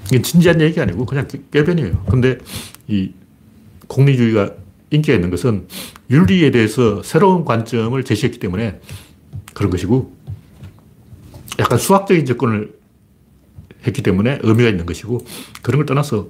[0.06, 2.06] 이게 진지한 얘기가 아니고 그냥 깨변이에요.
[2.10, 2.38] 근데
[2.88, 3.12] 이
[3.88, 4.52] 공리주의가
[4.90, 5.68] 인기가 있는 것은
[6.10, 8.80] 윤리에 대해서 새로운 관점을 제시했기 때문에
[9.60, 10.16] 그런 것이고,
[11.60, 12.74] 약간 수학적인 접근을
[13.86, 15.26] 했기 때문에 의미가 있는 것이고,
[15.62, 16.30] 그런 걸 떠나서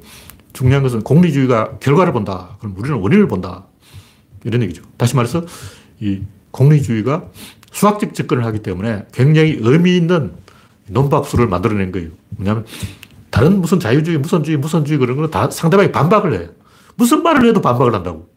[0.53, 2.57] 중요한 것은 공리주의가 결과를 본다.
[2.59, 3.65] 그럼 우리는 원인을 본다.
[4.45, 4.81] 이런 얘기죠.
[4.97, 5.45] 다시 말해서
[5.99, 7.25] 이 공리주의가
[7.71, 10.33] 수학적 접근을 하기 때문에 굉장히 의미 있는
[10.87, 12.09] 논박수를 만들어낸 거예요.
[12.31, 12.65] 뭐냐면
[13.29, 16.49] 다른 무슨 자유주의, 무선주의, 무선주의 그런 거는 다 상대방이 반박을 해.
[16.95, 18.28] 무슨 말을 해도 반박을 한다고.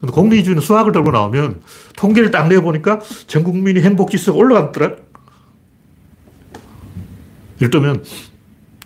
[0.00, 1.60] 근데 공리주의는 수학을 들고 나오면
[1.96, 4.92] 통계를 딱 내보니까 전 국민이 행복 지수가 올라갔더라.
[7.60, 8.04] 예를 들면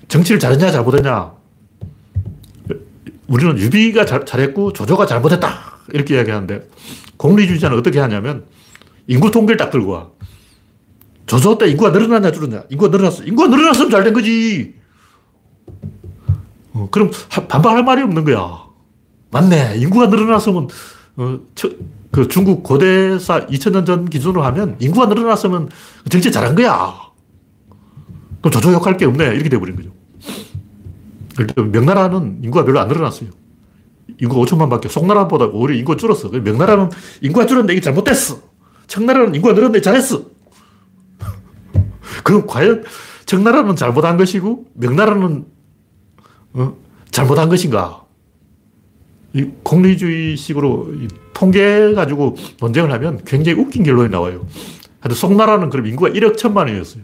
[0.08, 1.32] 정치를 잘했냐 잘못했냐.
[3.28, 5.78] 우리는 유비가 잘, 잘했고 조조가 잘못했다.
[5.92, 6.68] 이렇게 이야기하는데
[7.18, 8.44] 공리주의자는 어떻게 하냐면
[9.06, 10.08] 인구 통계를 딱 들고 와.
[11.26, 12.64] 조조 때 인구가 늘어났냐 줄었냐.
[12.70, 13.24] 인구가 늘어났어.
[13.24, 14.74] 인구가 늘어났으면 잘 된 거지.
[16.72, 17.10] 어, 그럼
[17.48, 18.64] 반박할 말이 없는 거야.
[19.30, 19.76] 맞네.
[19.76, 20.68] 인구가 늘어났으면
[21.16, 21.70] 어, 저,
[22.10, 25.68] 그 중국 고대사 2000년 전 기준으로 하면 인구가 늘어났으면
[26.08, 26.94] 정치 잘한 거야.
[28.40, 29.34] 그럼 조조 욕할 게 없네.
[29.34, 29.90] 이렇게 돼버린 거죠.
[31.70, 33.30] 명나라는 인구가 별로 안 늘어났어요.
[34.18, 36.28] 인구가 5천만 밖에, 송나라보다 오히려 인구가 줄었어.
[36.28, 36.90] 명나라는
[37.22, 38.38] 인구가 줄었는데 이게 잘못됐어.
[38.86, 40.24] 청나라는 인구가 늘었는데 잘했어.
[42.24, 42.84] 그럼 과연
[43.24, 45.46] 청나라는 잘못한 것이고, 명나라는
[46.54, 46.76] 어?
[47.10, 48.01] 잘못한 것인가?
[49.34, 50.92] 이 공리주의식으로
[51.32, 54.46] 통계 가지고 논쟁을 하면 굉장히 웃긴 결론이 나와요.
[55.00, 57.02] 하여튼 송나라는 그럼 인구가 1억 천만이었어요.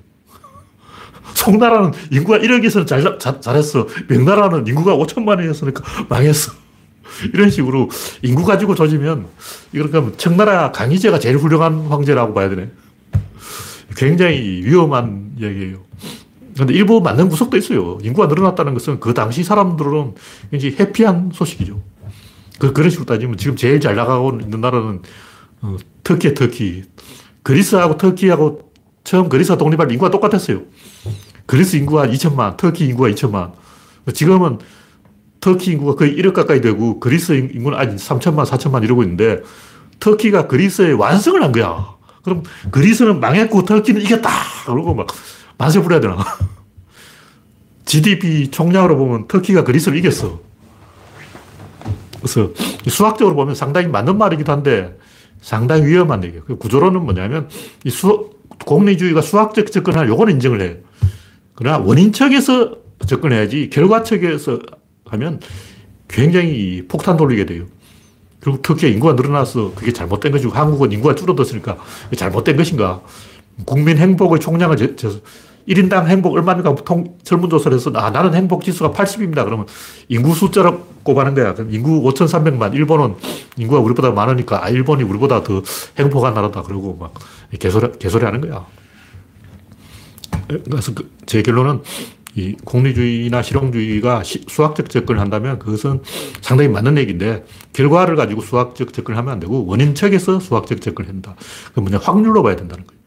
[1.34, 3.86] 송나라는 인구가 1억이어서 잘, 잘, 잘했어.
[4.08, 6.52] 명나라는 인구가 5천만이었으니까 망했어.
[7.32, 7.88] 이런 식으로
[8.22, 9.26] 인구 가지고 조지면,
[9.72, 12.70] 이렇게 청나라 강희제가 제일 훌륭한 황제라고 봐야 되네.
[13.96, 15.78] 굉장히 위험한 얘기예요.
[16.56, 17.98] 근데 일부 맞는 구석도 있어요.
[18.02, 20.14] 인구가 늘어났다는 것은 그 당시 사람들은
[20.50, 21.80] 굉장히 해피한 소식이죠.
[22.58, 25.02] 그, 그런 식으로 따지면 지금 제일 잘 나가고 있는 나라는
[25.62, 26.84] 어, 터키야, 터키.
[27.42, 28.72] 그리스하고 터키하고
[29.04, 30.62] 처음 그리스가 독립할 인구가 똑같았어요.
[31.46, 33.52] 그리스 인구가 2천만, 터키 인구가 2천만.
[34.12, 34.58] 지금은
[35.40, 39.40] 터키 인구가 거의 1억 가까이 되고 그리스 인구는 아직 3천만, 4천만 이러고 있는데
[40.00, 41.96] 터키가 그리스의 완성을 한 거야.
[42.22, 44.30] 그럼 그리스는 망했고 터키는 이겼다.
[44.66, 45.06] 그러고 막
[45.56, 46.18] 만세 부려야 되나.
[47.86, 50.47] GDP 총량으로 보면 터키가 그리스를 이겼어.
[52.20, 52.52] 그래서
[52.88, 54.96] 수학적으로 보면 상당히 맞는 말이기도 한데
[55.40, 56.44] 상당히 위험한 얘기예요.
[56.44, 57.48] 그 구조론은 뭐냐면
[57.84, 58.30] 이 수,
[58.64, 60.74] 공리주의가 수학적 접근을 요건 인정을 해요.
[61.54, 62.76] 그러나 원인 측에서
[63.06, 64.58] 접근해야지 결과 측에서
[65.06, 65.40] 하면
[66.08, 67.64] 굉장히 폭탄 돌리게 돼요.
[68.40, 71.78] 결국 터키에 인구가 늘어나서 그게 잘못된 것이고 한국은 인구가 줄어들었으니까
[72.16, 73.02] 잘못된 것인가.
[73.64, 75.10] 국민 행복의 총량을 저, 저
[75.68, 76.74] 1인당 행복 얼마입니까?
[76.76, 79.44] 통, 설문조사를 해서 아, 나는 행복 지수가 80입니다.
[79.44, 79.66] 그러면
[80.08, 81.54] 인구 숫자로 꼽아는 거야.
[81.54, 82.74] 그럼 인구 5,300만.
[82.74, 83.14] 일본은
[83.56, 85.62] 인구가 우리보다 많으니까 아, 일본이 우리보다 더
[85.98, 86.62] 행복한 나라다.
[86.62, 87.14] 그러고 막
[87.58, 88.66] 개소리, 개소리 하는 거야.
[90.48, 91.82] 그래서 그 제 결론은
[92.34, 96.00] 이 공리주의나 실용주의가 시, 수학적 접근을 한다면 그것은
[96.40, 101.36] 상당히 맞는 얘기인데 결과를 가지고 수학적 접근을 하면 안 되고 원인책에서 수학적 접근을 한다.
[101.74, 102.97] 그 뭐냐 확률로 봐야 된다는 거예요.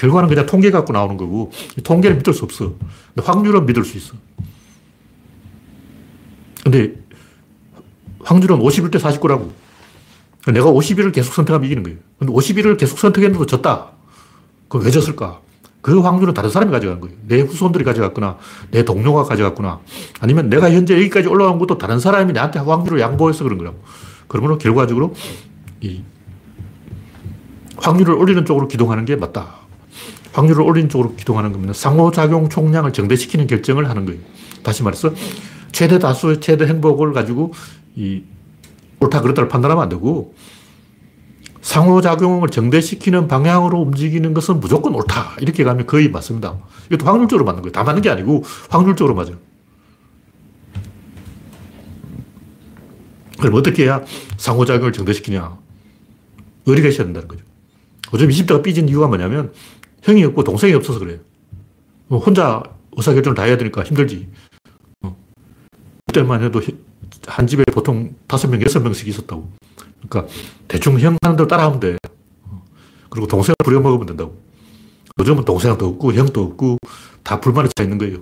[0.00, 1.52] 결과는 그냥 통계 갖고 나오는 거고
[1.84, 2.72] 통계는 믿을 수 없어.
[3.14, 4.14] 근데 확률은 믿을 수 있어.
[6.64, 6.94] 근데
[8.24, 9.50] 확률은 51대 49라고.
[10.54, 11.98] 내가 51을 계속 선택하면 이기는 거예요.
[12.18, 13.90] 근데 51을 계속 선택했는데도 졌다.
[14.68, 15.40] 그럼 왜 졌을까?
[15.82, 17.16] 그 확률은 다른 사람이 가져간 거예요.
[17.26, 18.38] 내 후손들이 가져갔거나,
[18.70, 19.80] 내 동료가 가져갔거나,
[20.20, 23.82] 아니면 내가 현재 여기까지 올라온 것도 다른 사람이 나한테 확률을 양보해서 그런 거라고.
[24.28, 25.14] 그러므로 결과적으로
[25.82, 26.02] 이
[27.76, 29.59] 확률을 올리는 쪽으로 기동하는 게 맞다.
[30.32, 31.72] 확률을 올리는 쪽으로 기동하는 겁니다.
[31.72, 34.20] 상호작용 총량을 정대시키는 결정을 하는 거예요.
[34.62, 35.12] 다시 말해서
[35.72, 37.52] 최대 다수의 최대 행복을 가지고
[37.96, 38.22] 이
[39.00, 40.34] 옳다 그렇다를 판단하면 안 되고
[41.62, 45.36] 상호작용을 정대시키는 방향으로 움직이는 것은 무조건 옳다.
[45.40, 46.56] 이렇게 가면 거의 맞습니다.
[46.90, 47.72] 이것도 확률적으로 맞는 거예요.
[47.72, 49.36] 다 맞는 게 아니고 확률적으로 맞아요.
[53.38, 54.02] 그럼 어떻게 해야
[54.36, 55.58] 상호작용을 정대시키냐.
[56.66, 57.42] 의리가 있어야 된다는 거죠.
[58.12, 59.52] 요즘 20대가 삐진 이유가 뭐냐면
[60.10, 61.18] 형이 없고 동생이 없어서 그래요.
[62.08, 62.62] 뭐 혼자
[62.96, 64.28] 의사결정을 다 해야 되니까 힘들지.
[66.06, 66.60] 그때만 해도
[67.26, 69.48] 한 집에 보통 다섯 명, 여섯 명씩 있었다고.
[70.08, 70.32] 그러니까
[70.66, 71.96] 대충 형 하는 대로 따라하면 돼.
[73.08, 74.36] 그리고 동생을 부려먹으면 된다고.
[75.20, 76.78] 요즘은 동생도 없고 형도 없고
[77.22, 78.18] 다 불만에 차 있는 거예요.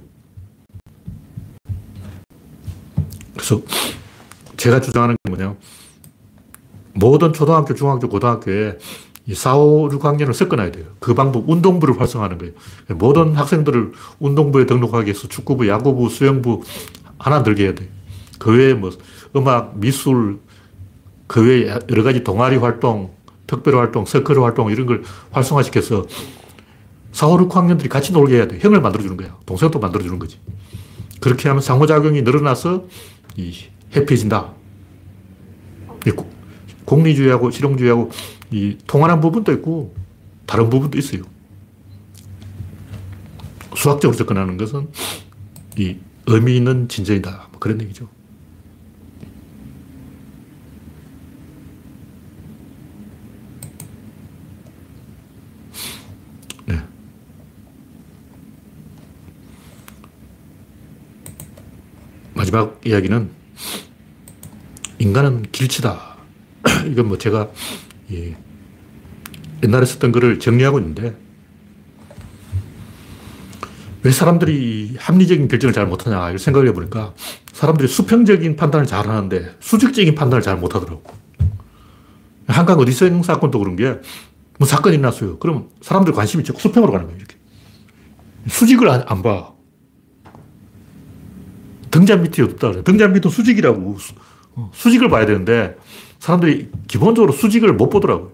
[3.32, 3.62] 그래서
[4.58, 5.56] 제가 주장하는 게 뭐냐.
[6.92, 8.76] 모든 초등학교, 중학교, 고등학교에
[9.28, 10.86] 이 4, 5, 6학년을 섞어놔야 돼요.
[11.00, 12.54] 그 방법, 운동부를 활성화하는 거예요.
[12.96, 16.62] 모든 학생들을 운동부에 등록하기 위해서 축구부, 야구부, 수영부
[17.18, 17.88] 하나 들게 해야 돼요.
[18.38, 18.90] 그 외에 뭐
[19.36, 20.38] 음악, 미술,
[21.26, 23.10] 그 외에 여러 가지 동아리 활동,
[23.46, 26.06] 특별 활동, 서클 활동 이런 걸 활성화시켜서
[27.12, 28.58] 4, 5, 6학년들이 같이 놀게 해야 돼.
[28.58, 29.36] 형을 만들어주는 거야.
[29.44, 30.38] 동생도 만들어주는 거지.
[31.20, 32.84] 그렇게 하면 상호작용이 늘어나서
[33.36, 33.52] 이
[33.94, 34.52] 해피해진다.
[36.88, 38.10] 공리주의하고 실용주의하고
[38.50, 39.94] 이 통하는 부분도 있고
[40.46, 41.22] 다른 부분도 있어요.
[43.76, 44.88] 수학적으로 접근하는 것은
[45.76, 45.96] 이
[46.26, 47.48] 의미 있는 진전이다.
[47.50, 48.08] 뭐 그런 얘기죠.
[56.64, 56.78] 네.
[62.34, 63.30] 마지막 이야기는
[64.98, 66.07] 인간은 길치다.
[66.90, 67.50] 이건 뭐 제가
[69.62, 71.16] 옛날에 썼던 글을 정리하고 있는데
[74.02, 77.14] 왜 사람들이 합리적인 결정을 잘 못하냐 이걸 생각을 해보니까
[77.52, 81.02] 사람들이 수평적인 판단을 잘 하는데 수직적인 판단을 잘 못하더라고.
[82.46, 84.00] 한강 어디서 사건도 그런 게
[84.58, 85.38] 뭐 사건이 났어요.
[85.38, 87.18] 그러면 사람들 관심이 자꾸 수평으로 가는 거예요.
[87.18, 87.36] 이렇게.
[88.48, 89.52] 수직을 안, 안 봐.
[91.90, 92.82] 등잔 밑이 없다.
[92.82, 93.98] 등잔 밑은 수직이라고.
[93.98, 94.14] 수,
[94.56, 95.76] 어, 수직을 봐야 되는데
[96.18, 98.32] 사람들이 기본적으로 수직을 못 보더라고요.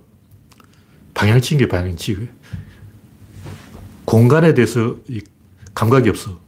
[1.15, 2.29] 방향치기 방향치기.
[4.05, 4.97] 공간에 대해서
[5.75, 6.41] 감각이 없어.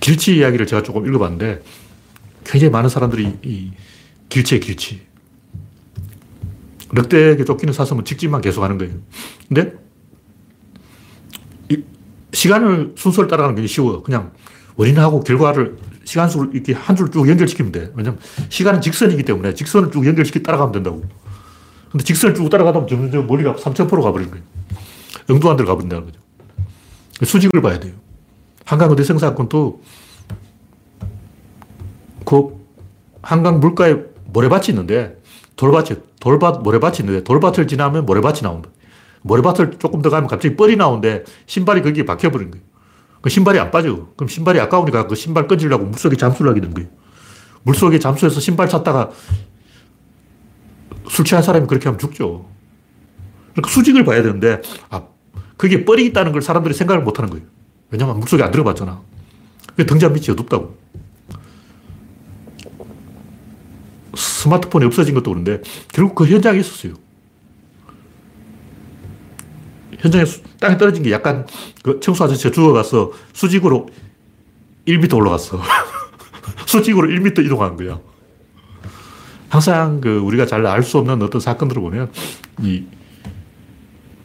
[0.00, 1.62] 길치 이야기를 제가 조금 읽어봤는데
[2.44, 3.72] 굉장히 많은 사람들이 이
[4.28, 5.06] 길치에 길치.
[6.92, 8.94] 늑대에게 쫓기는 사슴은 직진만 계속하는 거예요.
[9.48, 9.72] 근데
[12.32, 14.02] 시간을 순서를 따라가는 게 쉬워.
[14.02, 14.32] 그냥
[14.76, 17.92] 원인하고 결과를 시간수를 이렇게 한 줄 쭉 연결시키면 돼.
[17.94, 21.02] 왜냐면 시간은 직선이기 때문에 직선을 쭉 연결시키 따라가면 된다고.
[21.90, 24.44] 근데 직선을 쭉 따라가다 보면 점점 머리가 3,000% 가버리는 거예요.
[25.28, 26.20] 영도한 데로 가버린다는 거죠.
[27.24, 27.92] 수직을 봐야 돼요.
[28.64, 29.82] 한강 어디 생사건도
[32.24, 32.56] 그
[33.22, 33.96] 한강 물가에
[34.32, 35.20] 모래밭이 있는데
[35.56, 38.68] 돌밭이, 돌밭, 모래밭이 있는데 돌밭을 지나면 모래밭이 나온다.
[39.22, 42.64] 모래밭을 조금 더 가면 갑자기 뻘이 나오는데 신발이 거기에 박혀버린 거예요.
[43.26, 44.06] 그 신발이 안 빠져.
[44.14, 46.88] 그럼 신발이 아까우니까 그 신발 꺼지려고 물속에 잠수를 하게 된 거예요.
[47.64, 49.10] 물속에 잠수해서 신발 찾다가
[51.08, 52.48] 술 취한 사람이 그렇게 하면 죽죠.
[53.50, 55.08] 그러니까 수직을 봐야 되는데, 아,
[55.56, 57.44] 그게 뻘이 있다는 걸 사람들이 생각을 못 하는 거예요.
[57.90, 59.02] 왜냐면 물속에 안 들어봤잖아.
[59.88, 60.78] 등잔 밑이 어둡다고.
[64.14, 65.62] 스마트폰이 없어진 것도 그런데
[65.92, 66.94] 결국 그 현장에 있었어요.
[69.98, 70.24] 현장에
[70.60, 71.46] 땅에 떨어진 게 약간
[71.82, 73.88] 그 청소 아저씨가 죽어가서 수직으로
[74.86, 75.60] 1m 올라갔어.
[76.66, 77.98] 수직으로 1m 이동한 거야.
[79.48, 82.10] 항상 그 우리가 잘 알 수 없는 어떤 사건들을 보면
[82.62, 82.84] 이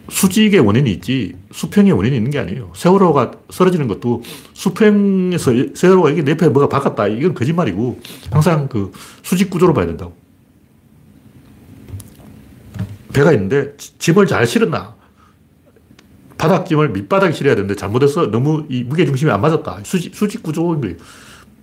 [0.09, 2.73] 수직의 원인이 있지 수평의 원인이 있는 게 아니에요.
[2.75, 7.07] 세월호가 쓰러지는 것도 수평에서 세월호가 이게 내 옆에 뭐가 바꿨다.
[7.07, 8.91] 이건 거짓말이고 항상 그
[9.23, 10.13] 수직 구조로 봐야 된다고.
[13.13, 14.95] 배가 있는데 짐을 잘 실었나?
[16.41, 19.81] 바닥짐을 밑바닥에 실어야 되는데 잘못해서 너무 이 무게중심이 안 맞았다.
[19.83, 20.95] 수직, 수직 구조인 거예요.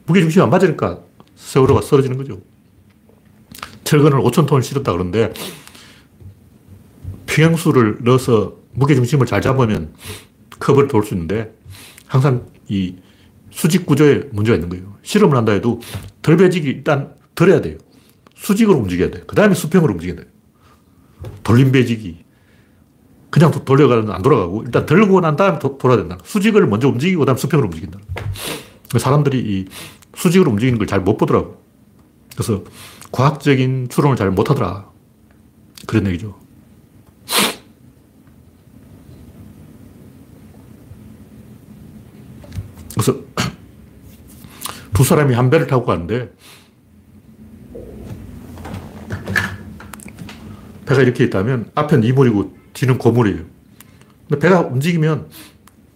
[0.07, 1.01] 무게중심이 안 맞으니까
[1.35, 2.41] 세월호가 쓰러지는 거죠.
[3.83, 5.33] 철근을 5천 톤을 실었다 그러는데
[7.27, 9.95] 평형수를 넣어서 무게중심을 잘 잡으면
[10.61, 11.53] 컵을 돌 수 있는데
[12.07, 12.97] 항상 이
[13.51, 14.97] 수직 구조에 문제가 있는 거예요.
[15.03, 15.81] 실험을 한다 해도
[16.23, 17.79] 덜배직이 일단 덜 해야 돼요.
[18.37, 19.25] 수직으로 움직여야 돼.
[19.27, 20.25] 그 다음에 수평으로 움직여야 돼.
[21.43, 22.28] 돌림 배직이.
[23.31, 26.19] 그냥 돌려가면 안 돌아가고 일단 들고 난 다음에 도, 돌아야 된다.
[26.25, 27.99] 수직을 먼저 움직이고 그다음 수평으로 움직인다.
[28.99, 29.67] 사람들이 이
[30.17, 31.63] 수직으로 움직이는 걸 잘 못 보더라고.
[32.33, 32.63] 그래서
[33.13, 34.89] 과학적인 추론을 잘 못하더라.
[35.87, 36.37] 그런 얘기죠.
[42.95, 43.15] 그래서
[44.95, 46.33] 두 사람이 한 배를 타고 가는데
[50.87, 53.45] 배가 이렇게 있다면 앞에는 이물이고 뒤는 고물이에요.
[54.29, 55.27] 근데 배가 움직이면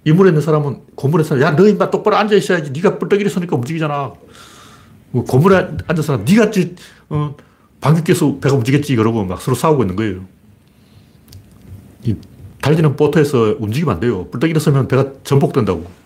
[0.04, 2.70] 이물에 있는 사람은 고물에 사람, 야, 너 임마 똑바로 앉아 있어야지.
[2.72, 4.12] 네가 뿔떡이리 서니까 움직이잖아.
[5.10, 6.50] 뭐 고물에 앉은 사람, 네가
[7.10, 7.36] 어,
[7.80, 8.96] 방귀 껴서 배가 움직였지.
[8.96, 10.24] 그러고 막 서로 싸우고 있는 거예요.
[12.04, 12.16] 이
[12.60, 14.28] 달리는 보트에서 움직이면 안 돼요.
[14.30, 16.02] 뿔떡이리 서면 배가 전복된다고.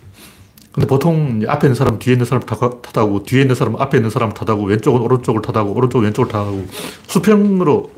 [0.73, 4.35] 근데 보통 앞에 있는 사람, 뒤에 있는 사람 타다고, 뒤에 있는 사람, 앞에 있는 사람
[4.35, 6.67] 타다고, 왼쪽은 오른쪽을 타다고, 오른쪽은 왼쪽을 타다고,
[7.07, 7.93] 수평으로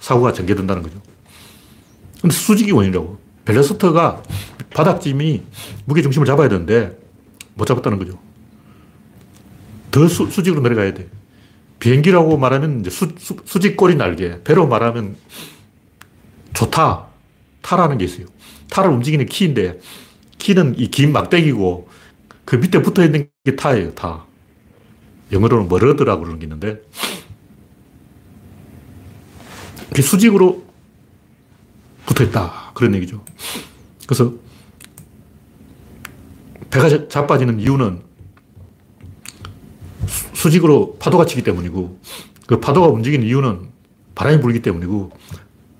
[0.00, 1.00] 사고가 전개된다는 거죠.
[2.24, 3.18] 근데 수직이 원인이라고.
[3.44, 4.22] 벨레스터가
[4.70, 5.42] 바닥짐이
[5.84, 6.98] 무게중심을 잡아야 되는데
[7.52, 8.18] 못 잡았다는 거죠.
[9.90, 11.06] 더 수, 수직으로 내려가야 돼.
[11.80, 14.42] 비행기라고 말하면 이제 수, 수, 수 직 꼬리 날개.
[14.42, 15.16] 배로 말하면
[16.54, 17.08] 좋다.
[17.60, 18.24] 타라는 게 있어요.
[18.70, 19.80] 타를 움직이는 키인데
[20.38, 21.88] 키는 이 긴 막대기고
[22.46, 24.24] 그 밑에 붙어 있는 게 타예요, 타.
[25.30, 26.80] 영어로는 머러드라고 그러는 게 있는데
[29.90, 30.63] 그게 수직으로
[32.06, 32.72] 붙어 있다.
[32.74, 33.24] 그런 얘기죠.
[34.06, 34.32] 그래서
[36.70, 38.02] 배가 자빠지는 이유는
[40.34, 41.98] 수직으로 파도가 치기 때문이고
[42.46, 43.68] 그 파도가 움직이는 이유는
[44.14, 45.10] 바람이 불기 때문이고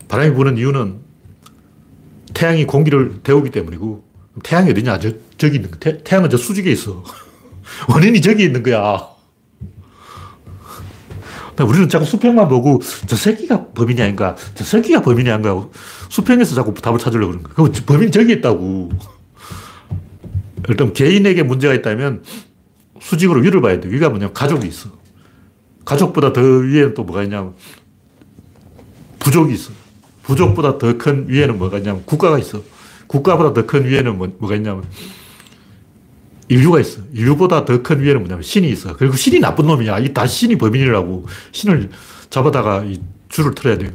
[0.09, 1.01] 바람이 부는 이유는
[2.33, 4.05] 태양이 공기를 데우기 때문이고
[4.43, 4.99] 태양이 어디냐?
[4.99, 5.79] 저, 저기 있는 거.
[5.79, 7.05] 태, 태양은 저 수직에 있어.
[7.89, 9.13] 원인이 저기 있는 거야.
[11.62, 15.69] 우리는 자꾸 수평만 보고 저 새끼가 범인이 아닌가, 저 새끼가 범인이 아닌가,
[16.09, 17.69] 수평에서 자꾸 답을 찾으려고 그러는 거야.
[17.69, 18.90] 그 범인이 저기 있다고.
[20.69, 22.25] 일단 개인에게 문제가 있다면
[23.01, 23.88] 수직으로 위를 봐야 돼.
[23.88, 24.88] 위가 뭐냐면 가족이 있어.
[25.85, 27.53] 가족보다 더 위에는 또 뭐가 있냐면
[29.19, 29.71] 부족이 있어.
[30.23, 32.62] 부족보다 더 큰 위에는 뭐가 있냐면 국가가 있어.
[33.07, 34.85] 국가보다 더 큰 위에는 뭐, 뭐가 있냐면
[36.48, 37.00] 인류가 있어.
[37.12, 38.96] 인류보다 더 큰 위에는 뭐냐면 신이 있어.
[38.96, 39.98] 그리고 신이 나쁜 놈이야.
[40.00, 41.26] 이 다 신이 범인이라고.
[41.52, 41.90] 신을
[42.30, 43.90] 잡아다가 이 줄을 틀어야 돼요.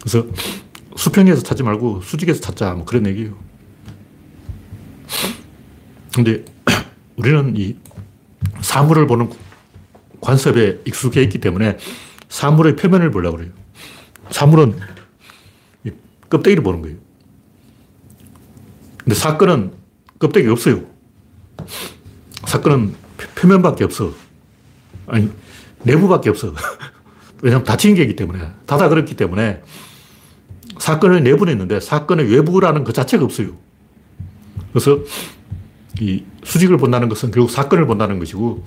[0.00, 0.26] 그래서
[0.96, 2.74] 수평에서 찾지 말고 수직에서 찾자.
[2.74, 3.36] 뭐 그런 얘기예요.
[6.14, 6.44] 근데
[7.16, 7.76] 우리는 이
[8.60, 9.30] 사물을 보는
[10.20, 11.78] 관습에 익숙해 있기 때문에
[12.28, 13.52] 사물의 표면을 보려고 그래요.
[14.30, 14.78] 사물은
[16.28, 16.96] 껍데기를 보는 거예요.
[18.98, 19.72] 근데 사건은
[20.20, 20.84] 껍데기 없어요.
[22.46, 22.94] 사건은
[23.34, 24.12] 표면밖에 없어.
[25.06, 25.28] 아니,
[25.82, 26.54] 내부밖에 없어.
[27.42, 28.52] 왜냐하면 닫힌 게이기 때문에.
[28.66, 29.62] 닫아 그렇기 때문에
[30.78, 33.56] 사건의 내부는 있는데 사건의 외부라는 것 자체가 없어요.
[34.72, 35.00] 그래서
[36.00, 38.64] 이 수직을 본다는 것은 결국 사건을 본다는 것이고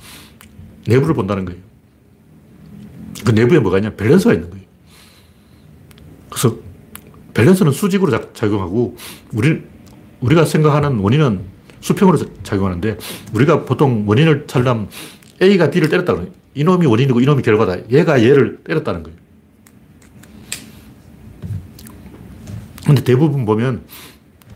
[0.87, 1.61] 내부를 본다는 거예요.
[3.23, 3.91] 그 내부에 뭐가 있냐?
[3.91, 4.65] 밸런스가 있는 거예요.
[6.29, 6.57] 그래서
[7.33, 8.97] 밸런스는 수직으로 작용하고
[9.33, 9.63] 우리,
[10.23, 11.41] 우리가 생각하는 원인은
[11.81, 12.97] 수평으로 작용하는데
[13.33, 14.87] 우리가 보통 원인을 찾려면
[15.41, 16.31] A가 B를 때렸다 그래요.
[16.55, 17.89] 이놈이 원인이고 이놈이 결과다.
[17.91, 19.17] 얘가 얘를 때렸다는 거예요.
[22.85, 23.83] 근데 대부분 보면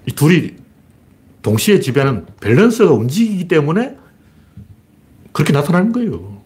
[0.05, 0.55] 이 둘이
[1.41, 3.97] 동시에 지배하는 밸런스가 움직이기 때문에
[5.33, 6.41] 그렇게 나타나는 거예요.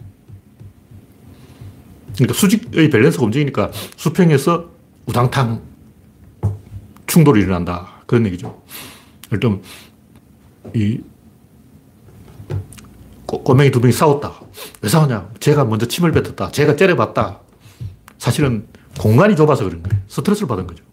[2.15, 4.69] 그러니까 수직의 밸런스가 움직이니까 수평에서
[5.05, 5.61] 우당탕
[7.07, 8.01] 충돌이 일어난다.
[8.05, 8.61] 그런 얘기죠.
[9.31, 9.61] 일단,
[10.75, 11.01] 이,
[13.25, 14.33] 꼬맹이 두 명이 싸웠다.
[14.81, 15.29] 왜 싸우냐?
[15.39, 16.51] 제가 먼저 침을 뱉었다.
[16.51, 17.39] 제가 째려봤다.
[18.17, 18.67] 사실은
[18.99, 20.01] 공간이 좁아서 그런 거예요.
[20.07, 20.83] 스트레스를 받은 거죠.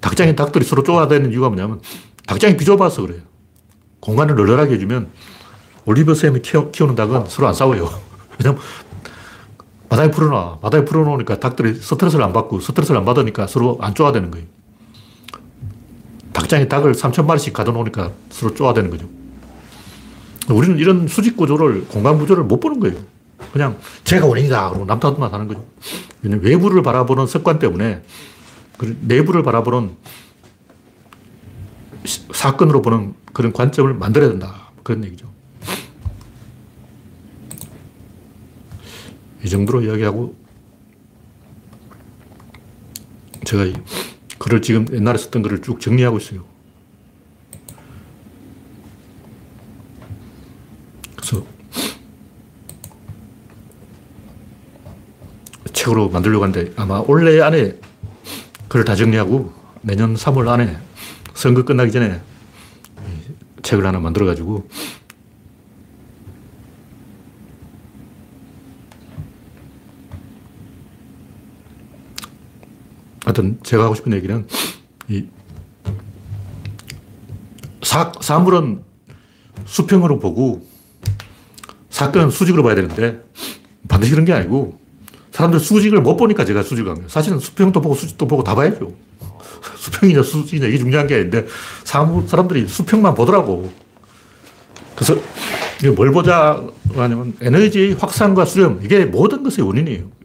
[0.00, 1.80] 닭장인 닭들이 서로 쪼아대는 이유가 뭐냐면
[2.26, 3.22] 닭장이 비좁아서 그래요.
[4.00, 5.10] 공간을 널널하게 해주면
[5.86, 7.88] 올리브 쌤이 키우는 닭은 서로 안 싸워요.
[8.38, 8.60] 왜냐면
[9.88, 10.58] 바닥에 풀어놔.
[10.58, 14.46] 바닥에 풀어놓으니까 닭들이 스트레스를 안 받고 스트레스를 안 받으니까 서로 안 쪼아대는 거예요.
[16.38, 19.08] 닭장에 닭을 3천 마리씩 가둬놓으니까 서로 쪼아대는 거죠.
[20.48, 22.96] 우리는 이런 수직 구조를, 공간 구조를 못 보는 거예요.
[23.52, 24.68] 그냥 제가 원인이다.
[24.70, 25.66] 그러고 남탓만 하는 거죠.
[26.22, 28.02] 외부를 바라보는 습관 때문에
[28.76, 29.90] 그 내부를 바라보는
[32.32, 34.70] 사건으로 보는 그런 관점을 만들어야 된다.
[34.84, 35.26] 그런 얘기죠.
[39.44, 40.36] 이 정도로 이야기하고
[43.44, 43.64] 제가
[44.48, 46.42] 글을 지금 옛날에 썼던 글을 쭉 정리하고 있어요.
[51.16, 51.44] 그래서
[55.74, 57.78] 책으로 만들려고 하는데 아마 올해 안에
[58.68, 60.78] 글을 다 정리하고 내년 3월 안에
[61.34, 62.18] 선거 끝나기 전에
[63.62, 64.66] 책을 하나 만들어가지고
[73.28, 74.46] 하여튼 제가 하고 싶은 얘기는
[75.08, 75.26] 이
[77.82, 78.82] 사, 사물은
[79.66, 80.66] 수평으로 보고
[81.90, 83.22] 사건은 수직으로 봐야 되는데
[83.86, 84.80] 반드시 그런 게 아니고
[85.32, 87.08] 사람들 수직을 못 보니까 제가 수직을 간 거예요.
[87.10, 88.94] 사실은 수평도 보고 수직도 보고 다 봐야죠.
[89.76, 91.46] 수평이냐 수직이냐 이게 중요한 게 아닌데
[91.84, 93.70] 사람들이 수평만 보더라고.
[94.96, 95.20] 그래서
[95.94, 96.64] 뭘 보자
[96.94, 100.17] 하냐면 에너지 확산과 수렴 이게 모든 것의 원인이에요.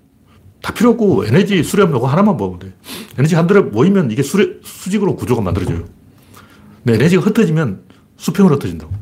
[0.63, 2.73] 다 필요 없고 에너지 수렴 요거 하나만 보면 돼.
[3.19, 5.83] 에너지 한 들어 모이면 이게 수렴, 수직으로 구조가 만들어져요.
[6.83, 7.83] 근데 에너지가 흩어지면
[8.15, 8.93] 수평으로 흩어진다고.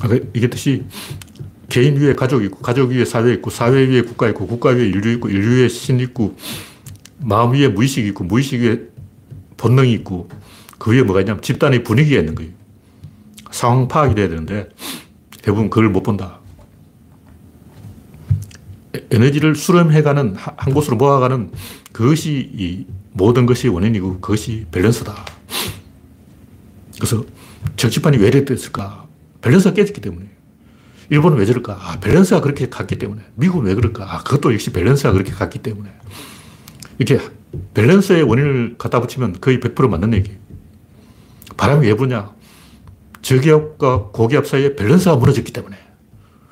[0.00, 0.84] 아, 이게 뜻이
[1.68, 5.12] 개인 위에 가족이 있고, 가족 위에 사회 있고, 사회 위에 국가 있고, 국가 위에 인류
[5.12, 6.36] 있고, 인류 위에 신 있고,
[7.18, 8.80] 마음 위에 무의식이 있고, 무의식 위에
[9.58, 10.30] 본능이 있고,
[10.78, 12.52] 그 위에 뭐가 있냐면 집단의 분위기가 있는 거예요.
[13.50, 14.68] 상황 파악이 돼야 되는데,
[15.46, 16.40] 대부분 그걸 못 본다.
[19.12, 21.52] 에너지를 수렴해가는, 한 곳으로 모아가는
[21.92, 25.14] 그것이 이 모든 것이 원인이고 그것이 밸런스다.
[26.96, 27.24] 그래서
[27.76, 29.06] 정치판이 왜 이렇게 됐을까?
[29.40, 30.26] 밸런스가 깨졌기 때문에.
[31.10, 31.78] 일본은 왜 저럴까?
[31.80, 33.22] 아, 밸런스가 그렇게 갔기 때문에.
[33.36, 34.02] 미국은 왜 그럴까?
[34.12, 35.88] 아, 그것도 역시 밸런스가 그렇게 갔기 때문에.
[36.98, 37.24] 이렇게
[37.72, 40.40] 밸런스의 원인을 갖다 붙이면 거의 100% 맞는 얘기예요.
[41.56, 42.34] 바람이 왜 부냐?
[43.26, 45.76] 저기압과 고기압 사이에 밸런스가 무너졌기 때문에.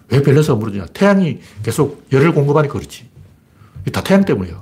[0.08, 0.86] 왜 밸런스가 무너지냐?
[0.86, 3.04] 태양이 계속 열을 공급하니까 그렇지.
[3.92, 4.60] 다 태양 때문이야.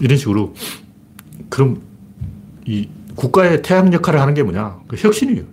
[0.00, 0.52] 이런 식으로.
[1.48, 1.80] 그럼
[2.66, 4.80] 이 국가의 태양 역할을 하는 게 뭐냐?
[4.88, 5.44] 그 혁신이에요.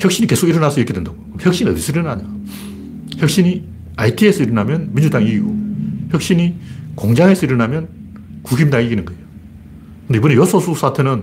[0.00, 1.16] 혁신이 계속 일어나서 이렇게 된다고.
[1.38, 2.28] 혁신이 어디서 일어나냐?
[3.18, 5.56] 혁신이 IT에서 일어나면 민주당이 이기고,
[6.10, 6.56] 혁신이
[6.96, 7.88] 공장에서 일어나면
[8.42, 9.22] 국힘당이 이기는 거예요.
[10.08, 11.22] 근데 이번에 여소수 사태는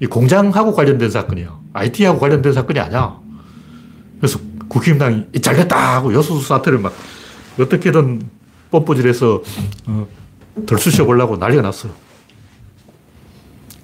[0.00, 1.60] 이 공장하고 관련된 사건이야.
[1.74, 3.18] IT하고 관련된 사건이 아니야.
[4.18, 4.38] 그래서
[4.68, 6.94] 국힘당이 잘됐다 하고 여수수 사태를 막
[7.58, 8.22] 어떻게든
[8.70, 9.42] 뽐뿌질해서
[9.86, 10.08] 어,
[10.66, 11.92] 덜 쑤셔 보려고 난리가 났어요.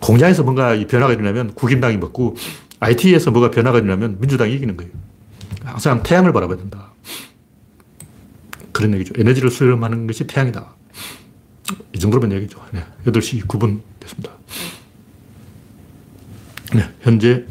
[0.00, 2.36] 공장에서 뭔가 이 변화가 일어나면 국힘당이 먹고
[2.80, 4.92] IT에서 뭐가 변화가 일어나면 민주당이 이기는 거예요.
[5.64, 6.92] 항상 태양을 바라봐야 된다.
[8.72, 9.14] 그런 얘기죠.
[9.18, 10.74] 에너지를 수렴하는 것이 태양이다.
[11.94, 12.60] 이 정도면 얘기죠.
[12.72, 14.32] 네, 8시 9분 됐습니다.
[16.74, 17.44] 네, 현재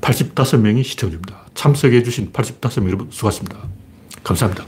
[0.00, 1.46] 85명이 시청 중입니다.
[1.54, 3.58] 참석해 주신 85명 여러분 수고하셨습니다.
[4.24, 4.64] 감사합니다.